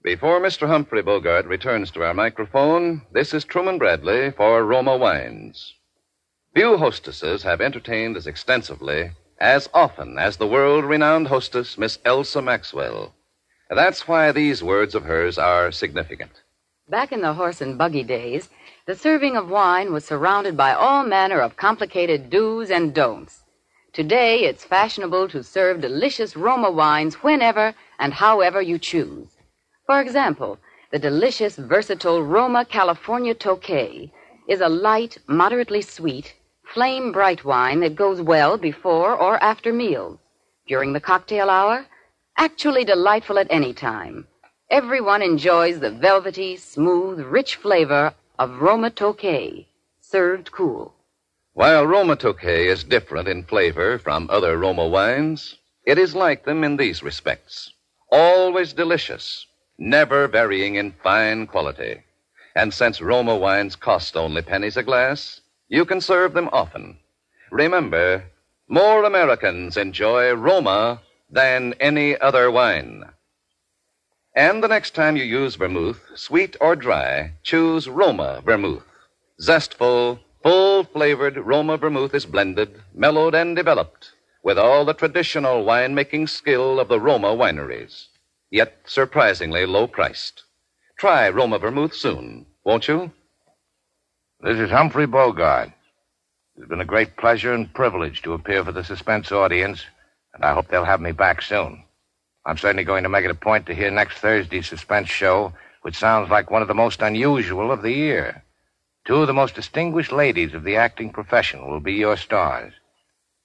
Before 0.01 0.41
Mr. 0.41 0.67
Humphrey 0.67 1.03
Bogart 1.03 1.45
returns 1.45 1.91
to 1.91 2.03
our 2.03 2.15
microphone, 2.15 3.03
this 3.11 3.35
is 3.35 3.45
Truman 3.45 3.77
Bradley 3.77 4.31
for 4.31 4.65
Roma 4.65 4.97
Wines. 4.97 5.75
Few 6.55 6.75
hostesses 6.75 7.43
have 7.43 7.61
entertained 7.61 8.17
as 8.17 8.25
extensively, 8.25 9.11
as 9.41 9.67
often 9.73 10.19
as 10.19 10.37
the 10.37 10.45
world 10.45 10.85
renowned 10.85 11.27
hostess, 11.27 11.75
Miss 11.75 11.97
Elsa 12.05 12.43
Maxwell. 12.43 13.15
That's 13.71 14.07
why 14.07 14.31
these 14.31 14.61
words 14.61 14.93
of 14.93 15.05
hers 15.05 15.39
are 15.39 15.71
significant. 15.71 16.43
Back 16.87 17.11
in 17.11 17.21
the 17.21 17.33
horse 17.33 17.59
and 17.59 17.75
buggy 17.75 18.03
days, 18.03 18.49
the 18.85 18.95
serving 18.95 19.35
of 19.35 19.49
wine 19.49 19.91
was 19.91 20.05
surrounded 20.05 20.55
by 20.55 20.73
all 20.73 21.03
manner 21.03 21.39
of 21.39 21.57
complicated 21.57 22.29
do's 22.29 22.69
and 22.69 22.93
don'ts. 22.93 23.43
Today, 23.93 24.41
it's 24.41 24.63
fashionable 24.63 25.27
to 25.29 25.43
serve 25.43 25.81
delicious 25.81 26.35
Roma 26.35 26.69
wines 26.69 27.15
whenever 27.23 27.73
and 27.97 28.13
however 28.13 28.61
you 28.61 28.77
choose. 28.77 29.37
For 29.87 30.01
example, 30.01 30.59
the 30.91 30.99
delicious, 30.99 31.55
versatile 31.55 32.21
Roma 32.21 32.63
California 32.63 33.33
Tokay 33.33 34.11
is 34.47 34.61
a 34.61 34.69
light, 34.69 35.17
moderately 35.27 35.81
sweet, 35.81 36.35
flame 36.73 37.11
bright 37.11 37.43
wine 37.43 37.81
that 37.81 37.95
goes 37.95 38.21
well 38.21 38.57
before 38.57 39.15
or 39.15 39.41
after 39.43 39.73
meals. 39.73 40.17
During 40.67 40.93
the 40.93 41.01
cocktail 41.01 41.49
hour, 41.49 41.85
actually 42.37 42.85
delightful 42.85 43.37
at 43.37 43.47
any 43.49 43.73
time. 43.73 44.25
Everyone 44.69 45.21
enjoys 45.21 45.79
the 45.79 45.91
velvety, 45.91 46.55
smooth, 46.55 47.19
rich 47.19 47.57
flavor 47.57 48.13
of 48.39 48.61
Roma 48.61 48.89
Tokay, 48.89 49.65
served 49.99 50.51
cool. 50.53 50.93
While 51.53 51.85
Roma 51.85 52.15
Tokay 52.15 52.67
is 52.67 52.85
different 52.85 53.27
in 53.27 53.43
flavor 53.43 53.99
from 53.99 54.29
other 54.29 54.57
Roma 54.57 54.87
wines, 54.87 55.57
it 55.85 55.97
is 55.97 56.15
like 56.15 56.45
them 56.45 56.63
in 56.63 56.77
these 56.77 57.03
respects. 57.03 57.73
Always 58.09 58.71
delicious, 58.71 59.45
never 59.77 60.29
varying 60.29 60.75
in 60.75 60.93
fine 61.03 61.47
quality. 61.47 62.03
And 62.55 62.73
since 62.73 63.01
Roma 63.01 63.35
wines 63.35 63.75
cost 63.75 64.15
only 64.15 64.41
pennies 64.41 64.77
a 64.77 64.83
glass, 64.83 65.40
you 65.71 65.85
can 65.85 66.01
serve 66.01 66.33
them 66.33 66.49
often. 66.51 66.97
Remember, 67.49 68.25
more 68.67 69.05
Americans 69.05 69.77
enjoy 69.77 70.33
Roma 70.33 71.01
than 71.29 71.73
any 71.79 72.19
other 72.19 72.51
wine. 72.51 73.05
And 74.35 74.61
the 74.61 74.67
next 74.67 74.93
time 74.93 75.15
you 75.15 75.23
use 75.23 75.55
vermouth, 75.55 76.01
sweet 76.15 76.57
or 76.59 76.75
dry, 76.75 77.31
choose 77.41 77.87
Roma 77.87 78.41
vermouth. 78.45 78.83
Zestful, 79.39 80.19
full 80.43 80.83
flavored 80.83 81.37
Roma 81.37 81.77
vermouth 81.77 82.13
is 82.13 82.25
blended, 82.25 82.81
mellowed, 82.93 83.33
and 83.33 83.55
developed 83.55 84.11
with 84.43 84.59
all 84.59 84.83
the 84.83 84.93
traditional 84.93 85.63
winemaking 85.63 86.27
skill 86.27 86.81
of 86.81 86.89
the 86.89 86.99
Roma 86.99 87.29
wineries, 87.29 88.07
yet 88.49 88.79
surprisingly 88.85 89.65
low 89.65 89.87
priced. 89.87 90.43
Try 90.97 91.29
Roma 91.29 91.59
vermouth 91.59 91.93
soon, 91.93 92.45
won't 92.65 92.89
you? 92.89 93.11
This 94.43 94.57
is 94.57 94.71
Humphrey 94.71 95.05
Bogart. 95.05 95.69
It's 96.55 96.67
been 96.67 96.81
a 96.81 96.85
great 96.85 97.15
pleasure 97.15 97.53
and 97.53 97.71
privilege 97.71 98.23
to 98.23 98.33
appear 98.33 98.65
for 98.65 98.71
the 98.71 98.83
suspense 98.83 99.31
audience, 99.31 99.85
and 100.33 100.43
I 100.43 100.55
hope 100.55 100.67
they'll 100.67 100.83
have 100.83 100.99
me 100.99 101.11
back 101.11 101.43
soon. 101.43 101.83
I'm 102.43 102.57
certainly 102.57 102.83
going 102.83 103.03
to 103.03 103.09
make 103.09 103.23
it 103.23 103.29
a 103.29 103.35
point 103.35 103.67
to 103.67 103.75
hear 103.75 103.91
next 103.91 104.17
Thursday's 104.17 104.65
suspense 104.65 105.09
show, 105.09 105.53
which 105.83 105.95
sounds 105.95 106.31
like 106.31 106.49
one 106.49 106.63
of 106.63 106.67
the 106.67 106.73
most 106.73 107.03
unusual 107.03 107.71
of 107.71 107.83
the 107.83 107.91
year. 107.91 108.43
Two 109.05 109.17
of 109.17 109.27
the 109.27 109.33
most 109.33 109.53
distinguished 109.53 110.11
ladies 110.11 110.55
of 110.55 110.63
the 110.63 110.75
acting 110.75 111.11
profession 111.11 111.69
will 111.69 111.79
be 111.79 111.93
your 111.93 112.17
stars. 112.17 112.73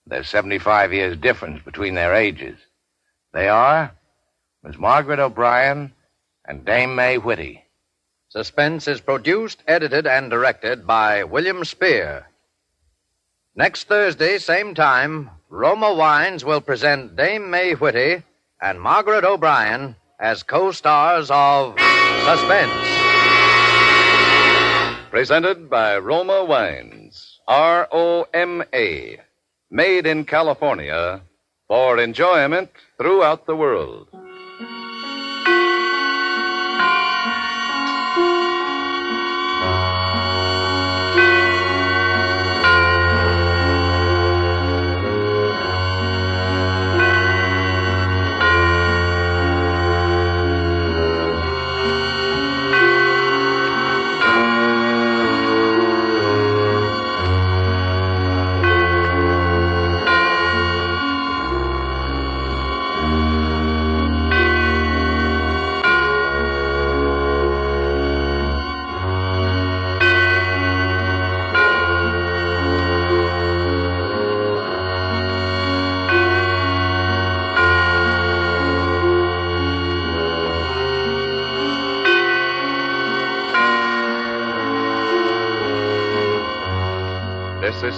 There's 0.07 0.31
75 0.31 0.95
years 0.95 1.19
difference 1.19 1.63
between 1.63 1.95
their 1.95 2.15
ages. 2.15 2.59
They 3.35 3.49
are 3.49 3.95
Miss 4.63 4.79
Margaret 4.79 5.19
O'Brien 5.19 5.93
and 6.47 6.65
Dame 6.65 6.95
May 6.95 7.19
Whitty. 7.19 7.66
Suspense 8.37 8.87
is 8.87 9.01
produced, 9.01 9.63
edited, 9.67 10.07
and 10.07 10.29
directed 10.29 10.87
by 10.87 11.25
William 11.25 11.65
Spier. 11.65 12.27
Next 13.55 13.89
Thursday, 13.89 14.37
same 14.37 14.75
time, 14.75 15.31
Roma 15.49 15.95
Wines 15.95 16.45
will 16.45 16.61
present 16.61 17.17
Dame 17.17 17.49
May 17.49 17.73
Whitty 17.73 18.23
and 18.61 18.79
Margaret 18.79 19.25
O'Brien 19.25 19.97
as 20.21 20.43
co 20.43 20.71
stars 20.71 21.31
of 21.31 21.79
Suspense. 22.27 22.87
Presented 25.09 25.71
by 25.71 25.97
Roma 25.97 26.45
Wines. 26.45 27.41
R 27.49 27.89
O 27.91 28.27
M 28.35 28.63
A. 28.75 29.19
Made 29.71 30.07
in 30.07 30.27
California 30.27 31.23
for 31.69 31.99
enjoyment 31.99 32.69
throughout 32.99 33.47
the 33.47 33.57
world. 33.57 34.06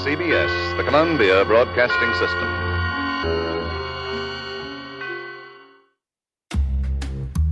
CBS, 0.05 0.76
the 0.76 0.84
Columbia 0.84 1.44
Broadcasting 1.44 2.12
System. 2.14 2.68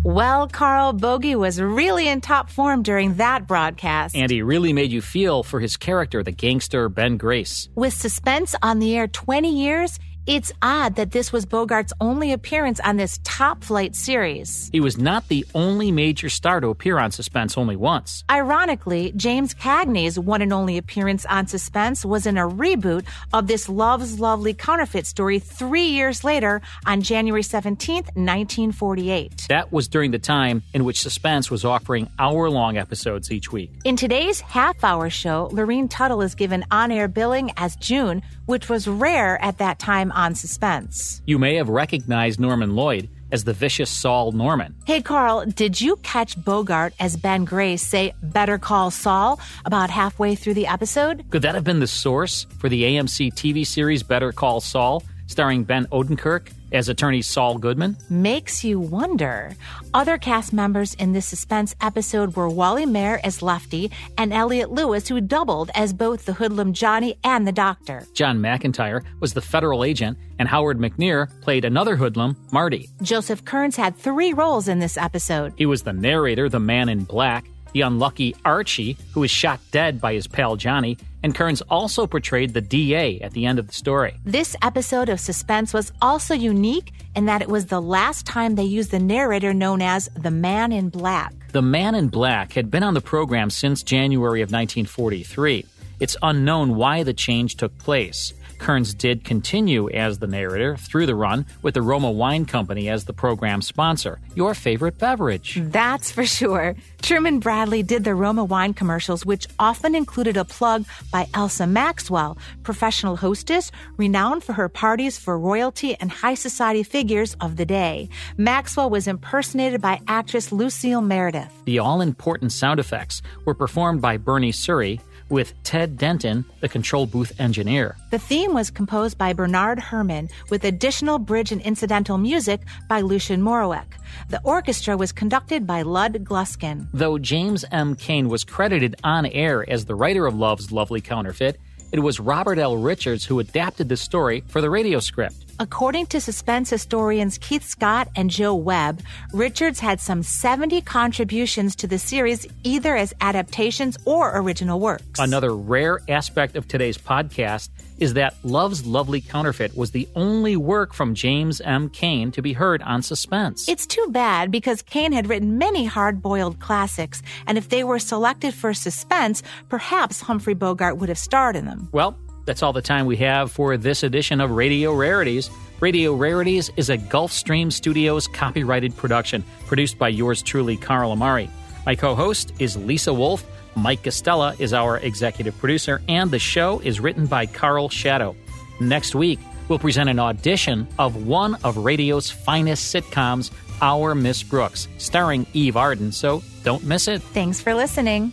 Well, 0.04 0.46
Carl 0.46 0.92
Bogey 0.92 1.34
was 1.34 1.60
really 1.60 2.08
in 2.08 2.20
top 2.20 2.48
form 2.48 2.84
during 2.84 3.14
that 3.14 3.48
broadcast. 3.48 4.14
And 4.14 4.30
he 4.30 4.40
really 4.40 4.72
made 4.72 4.92
you 4.92 5.02
feel 5.02 5.42
for 5.42 5.58
his 5.58 5.76
character, 5.76 6.22
the 6.22 6.30
gangster 6.30 6.88
Ben 6.88 7.16
Grace. 7.16 7.68
With 7.74 7.92
suspense 7.92 8.54
on 8.62 8.78
the 8.78 8.96
air 8.96 9.08
20 9.08 9.52
years, 9.52 9.98
it's 10.26 10.52
odd 10.60 10.96
that 10.96 11.12
this 11.12 11.32
was 11.32 11.46
Bogart's 11.46 11.92
only 12.00 12.32
appearance 12.32 12.80
on 12.80 12.96
this 12.96 13.20
top 13.22 13.62
flight 13.62 13.94
series. 13.94 14.68
He 14.72 14.80
was 14.80 14.98
not 14.98 15.28
the 15.28 15.46
only 15.54 15.92
major 15.92 16.28
star 16.28 16.60
to 16.60 16.68
appear 16.68 16.98
on 16.98 17.12
Suspense 17.12 17.56
only 17.56 17.76
once. 17.76 18.24
Ironically, 18.28 19.12
James 19.14 19.54
Cagney's 19.54 20.18
one 20.18 20.42
and 20.42 20.52
only 20.52 20.78
appearance 20.78 21.24
on 21.26 21.46
Suspense 21.46 22.04
was 22.04 22.26
in 22.26 22.36
a 22.36 22.48
reboot 22.48 23.04
of 23.32 23.46
this 23.46 23.68
Love's 23.68 24.18
Lovely 24.18 24.52
counterfeit 24.52 25.06
story 25.06 25.38
three 25.38 25.86
years 25.86 26.24
later 26.24 26.60
on 26.86 27.02
January 27.02 27.42
17th, 27.42 28.06
1948. 28.16 29.46
That 29.48 29.72
was 29.72 29.86
during 29.86 30.10
the 30.10 30.18
time 30.18 30.64
in 30.74 30.84
which 30.84 31.00
Suspense 31.00 31.52
was 31.52 31.64
offering 31.64 32.08
hour 32.18 32.50
long 32.50 32.76
episodes 32.76 33.30
each 33.30 33.52
week. 33.52 33.70
In 33.84 33.94
today's 33.94 34.40
half 34.40 34.82
hour 34.82 35.08
show, 35.08 35.48
Lurene 35.52 35.88
Tuttle 35.88 36.22
is 36.22 36.34
given 36.34 36.64
on 36.72 36.90
air 36.90 37.06
billing 37.06 37.52
as 37.56 37.76
June, 37.76 38.22
which 38.46 38.68
was 38.68 38.88
rare 38.88 39.40
at 39.40 39.58
that 39.58 39.78
time 39.78 40.10
on 40.16 40.34
Suspense. 40.34 41.22
You 41.26 41.38
may 41.38 41.54
have 41.56 41.68
recognized 41.68 42.40
Norman 42.40 42.74
Lloyd 42.74 43.08
as 43.30 43.44
the 43.44 43.52
vicious 43.52 43.90
Saul 43.90 44.32
Norman. 44.32 44.74
Hey, 44.86 45.02
Carl, 45.02 45.44
did 45.46 45.80
you 45.80 45.96
catch 45.96 46.42
Bogart 46.42 46.94
as 46.98 47.16
Ben 47.16 47.44
Grace 47.44 47.82
say, 47.82 48.14
Better 48.22 48.58
Call 48.58 48.90
Saul, 48.90 49.38
about 49.64 49.90
halfway 49.90 50.34
through 50.34 50.54
the 50.54 50.66
episode? 50.66 51.24
Could 51.30 51.42
that 51.42 51.54
have 51.54 51.64
been 51.64 51.80
the 51.80 51.86
source 51.86 52.46
for 52.58 52.68
the 52.68 52.82
AMC 52.82 53.34
TV 53.34 53.66
series 53.66 54.02
Better 54.02 54.32
Call 54.32 54.60
Saul, 54.60 55.02
starring 55.26 55.64
Ben 55.64 55.86
Odenkirk 55.86 56.48
as 56.72 56.88
attorney 56.88 57.22
Saul 57.22 57.58
Goodman? 57.58 57.96
Makes 58.10 58.64
you 58.64 58.80
wonder. 58.80 59.56
Other 59.94 60.18
cast 60.18 60.52
members 60.52 60.94
in 60.94 61.12
this 61.12 61.26
suspense 61.26 61.74
episode 61.80 62.36
were 62.36 62.48
Wally 62.48 62.86
Maher 62.86 63.20
as 63.24 63.42
Lefty 63.42 63.90
and 64.18 64.32
Elliot 64.32 64.70
Lewis, 64.70 65.08
who 65.08 65.20
doubled 65.20 65.70
as 65.74 65.92
both 65.92 66.24
the 66.24 66.32
hoodlum 66.32 66.72
Johnny 66.72 67.18
and 67.24 67.46
the 67.46 67.52
doctor. 67.52 68.04
John 68.14 68.38
McIntire 68.38 69.04
was 69.20 69.34
the 69.34 69.40
federal 69.40 69.84
agent, 69.84 70.18
and 70.38 70.48
Howard 70.48 70.78
McNear 70.78 71.28
played 71.42 71.64
another 71.64 71.96
hoodlum, 71.96 72.36
Marty. 72.52 72.88
Joseph 73.02 73.44
Kearns 73.44 73.76
had 73.76 73.96
three 73.96 74.32
roles 74.32 74.68
in 74.68 74.78
this 74.78 74.96
episode. 74.96 75.52
He 75.56 75.66
was 75.66 75.82
the 75.82 75.92
narrator, 75.92 76.48
the 76.48 76.60
man 76.60 76.88
in 76.88 77.04
black, 77.04 77.46
the 77.76 77.82
unlucky 77.82 78.34
Archie, 78.42 78.96
who 79.12 79.20
was 79.20 79.30
shot 79.30 79.60
dead 79.70 80.00
by 80.00 80.14
his 80.14 80.26
pal 80.26 80.56
Johnny, 80.56 80.96
and 81.22 81.34
Kearns 81.34 81.60
also 81.68 82.06
portrayed 82.06 82.54
the 82.54 82.62
DA 82.62 83.20
at 83.20 83.32
the 83.32 83.44
end 83.44 83.58
of 83.58 83.66
the 83.66 83.74
story. 83.74 84.14
This 84.24 84.56
episode 84.62 85.10
of 85.10 85.20
Suspense 85.20 85.74
was 85.74 85.92
also 86.00 86.32
unique 86.32 86.94
in 87.14 87.26
that 87.26 87.42
it 87.42 87.48
was 87.48 87.66
the 87.66 87.82
last 87.82 88.24
time 88.24 88.54
they 88.54 88.64
used 88.64 88.92
the 88.92 88.98
narrator 88.98 89.52
known 89.52 89.82
as 89.82 90.08
the 90.16 90.30
Man 90.30 90.72
in 90.72 90.88
Black. 90.88 91.34
The 91.52 91.60
Man 91.60 91.94
in 91.94 92.08
Black 92.08 92.54
had 92.54 92.70
been 92.70 92.82
on 92.82 92.94
the 92.94 93.02
program 93.02 93.50
since 93.50 93.82
January 93.82 94.40
of 94.40 94.46
1943. 94.46 95.66
It's 95.98 96.16
unknown 96.22 96.76
why 96.76 97.02
the 97.04 97.14
change 97.14 97.56
took 97.56 97.76
place. 97.78 98.34
Kearns 98.58 98.94
did 98.94 99.24
continue 99.24 99.88
as 99.90 100.18
the 100.18 100.26
narrator 100.26 100.76
through 100.76 101.06
the 101.06 101.14
run 101.14 101.46
with 101.62 101.74
the 101.74 101.82
Roma 101.82 102.10
Wine 102.10 102.44
Company 102.44 102.88
as 102.88 103.04
the 103.04 103.12
program 103.12 103.62
sponsor. 103.62 104.18
Your 104.34 104.54
favorite 104.54 104.98
beverage. 104.98 105.58
That's 105.62 106.10
for 106.10 106.24
sure. 106.24 106.74
Truman 107.02 107.38
Bradley 107.38 107.82
did 107.82 108.04
the 108.04 108.14
Roma 108.14 108.44
wine 108.44 108.74
commercials, 108.74 109.24
which 109.24 109.46
often 109.58 109.94
included 109.94 110.36
a 110.36 110.44
plug 110.44 110.84
by 111.12 111.28
Elsa 111.34 111.66
Maxwell, 111.66 112.38
professional 112.62 113.16
hostess 113.16 113.70
renowned 113.96 114.42
for 114.42 114.54
her 114.54 114.68
parties 114.68 115.18
for 115.18 115.38
royalty 115.38 115.94
and 115.96 116.10
high 116.10 116.34
society 116.34 116.82
figures 116.82 117.36
of 117.40 117.56
the 117.56 117.66
day. 117.66 118.08
Maxwell 118.36 118.90
was 118.90 119.06
impersonated 119.06 119.80
by 119.80 120.00
actress 120.08 120.50
Lucille 120.50 121.00
Meredith. 121.00 121.52
The 121.64 121.78
all 121.78 122.00
important 122.00 122.52
sound 122.52 122.80
effects 122.80 123.22
were 123.44 123.54
performed 123.54 124.00
by 124.00 124.16
Bernie 124.16 124.52
Surrey 124.52 125.00
with 125.28 125.54
Ted 125.62 125.98
Denton, 125.98 126.44
the 126.60 126.68
control 126.68 127.06
booth 127.06 127.32
engineer. 127.40 127.96
The 128.10 128.18
theme 128.18 128.54
was 128.54 128.70
composed 128.70 129.18
by 129.18 129.32
Bernard 129.32 129.78
Herrmann 129.78 130.28
with 130.50 130.64
additional 130.64 131.18
bridge 131.18 131.52
and 131.52 131.60
incidental 131.62 132.18
music 132.18 132.60
by 132.88 133.00
Lucien 133.00 133.42
Moraweck. 133.42 133.86
The 134.28 134.40
orchestra 134.44 134.96
was 134.96 135.12
conducted 135.12 135.66
by 135.66 135.82
Lud 135.82 136.24
Gluskin. 136.24 136.88
Though 136.92 137.18
James 137.18 137.64
M. 137.70 137.94
Cain 137.96 138.28
was 138.28 138.44
credited 138.44 138.96
on 139.02 139.26
air 139.26 139.68
as 139.68 139.84
the 139.84 139.94
writer 139.94 140.26
of 140.26 140.34
Love's 140.34 140.72
Lovely 140.72 141.00
Counterfeit, 141.00 141.58
it 141.92 142.00
was 142.00 142.20
Robert 142.20 142.58
L. 142.58 142.76
Richards 142.76 143.24
who 143.24 143.38
adapted 143.38 143.88
the 143.88 143.96
story 143.96 144.42
for 144.48 144.60
the 144.60 144.70
radio 144.70 145.00
script. 145.00 145.36
According 145.58 146.06
to 146.06 146.20
suspense 146.20 146.68
historians 146.68 147.38
Keith 147.38 147.64
Scott 147.64 148.08
and 148.14 148.30
Joe 148.30 148.54
Webb, 148.54 149.00
Richards 149.32 149.80
had 149.80 150.00
some 150.00 150.22
70 150.22 150.82
contributions 150.82 151.74
to 151.76 151.86
the 151.86 151.98
series, 151.98 152.46
either 152.62 152.94
as 152.94 153.14
adaptations 153.22 153.96
or 154.04 154.38
original 154.38 154.78
works. 154.78 155.18
Another 155.18 155.54
rare 155.54 156.00
aspect 156.08 156.56
of 156.56 156.68
today's 156.68 156.98
podcast 156.98 157.70
is 157.98 158.14
that 158.14 158.34
Love's 158.42 158.84
Lovely 158.86 159.20
Counterfeit 159.20 159.76
was 159.76 159.90
the 159.90 160.08
only 160.14 160.56
work 160.56 160.92
from 160.92 161.14
James 161.14 161.60
M. 161.60 161.88
Cain 161.88 162.30
to 162.32 162.42
be 162.42 162.52
heard 162.52 162.82
on 162.82 163.02
Suspense. 163.02 163.68
It's 163.68 163.86
too 163.86 164.06
bad 164.10 164.50
because 164.50 164.82
Cain 164.82 165.12
had 165.12 165.28
written 165.28 165.58
many 165.58 165.84
hard 165.84 166.22
boiled 166.22 166.60
classics, 166.60 167.22
and 167.46 167.56
if 167.56 167.68
they 167.68 167.84
were 167.84 167.98
selected 167.98 168.54
for 168.54 168.74
Suspense, 168.74 169.42
perhaps 169.68 170.20
Humphrey 170.20 170.54
Bogart 170.54 170.98
would 170.98 171.08
have 171.08 171.18
starred 171.18 171.56
in 171.56 171.64
them. 171.64 171.88
Well, 171.92 172.18
that's 172.44 172.62
all 172.62 172.72
the 172.72 172.82
time 172.82 173.06
we 173.06 173.16
have 173.16 173.50
for 173.50 173.76
this 173.76 174.02
edition 174.02 174.40
of 174.40 174.52
Radio 174.52 174.92
Rarities. 174.92 175.50
Radio 175.80 176.14
Rarities 176.14 176.70
is 176.76 176.88
a 176.88 176.96
Gulfstream 176.96 177.72
Studios 177.72 178.28
copyrighted 178.28 178.96
production 178.96 179.44
produced 179.66 179.98
by 179.98 180.08
yours 180.08 180.42
truly, 180.42 180.76
Carl 180.76 181.12
Amari. 181.12 181.50
My 181.84 181.94
co 181.94 182.14
host 182.14 182.52
is 182.58 182.76
Lisa 182.76 183.12
Wolf. 183.12 183.44
Mike 183.76 184.02
Costella 184.02 184.58
is 184.58 184.72
our 184.72 184.96
executive 184.98 185.56
producer, 185.58 186.00
and 186.08 186.30
the 186.30 186.38
show 186.38 186.80
is 186.80 186.98
written 186.98 187.26
by 187.26 187.44
Carl 187.44 187.88
Shadow. 187.90 188.34
Next 188.80 189.14
week, 189.14 189.38
we'll 189.68 189.78
present 189.78 190.08
an 190.08 190.18
audition 190.18 190.88
of 190.98 191.26
one 191.26 191.56
of 191.62 191.76
radio's 191.76 192.30
finest 192.30 192.94
sitcoms, 192.94 193.50
Our 193.82 194.14
Miss 194.14 194.42
Brooks, 194.42 194.88
starring 194.96 195.46
Eve 195.52 195.76
Arden, 195.76 196.10
so 196.10 196.42
don't 196.64 196.84
miss 196.84 197.06
it. 197.06 197.22
Thanks 197.22 197.60
for 197.60 197.74
listening. 197.74 198.32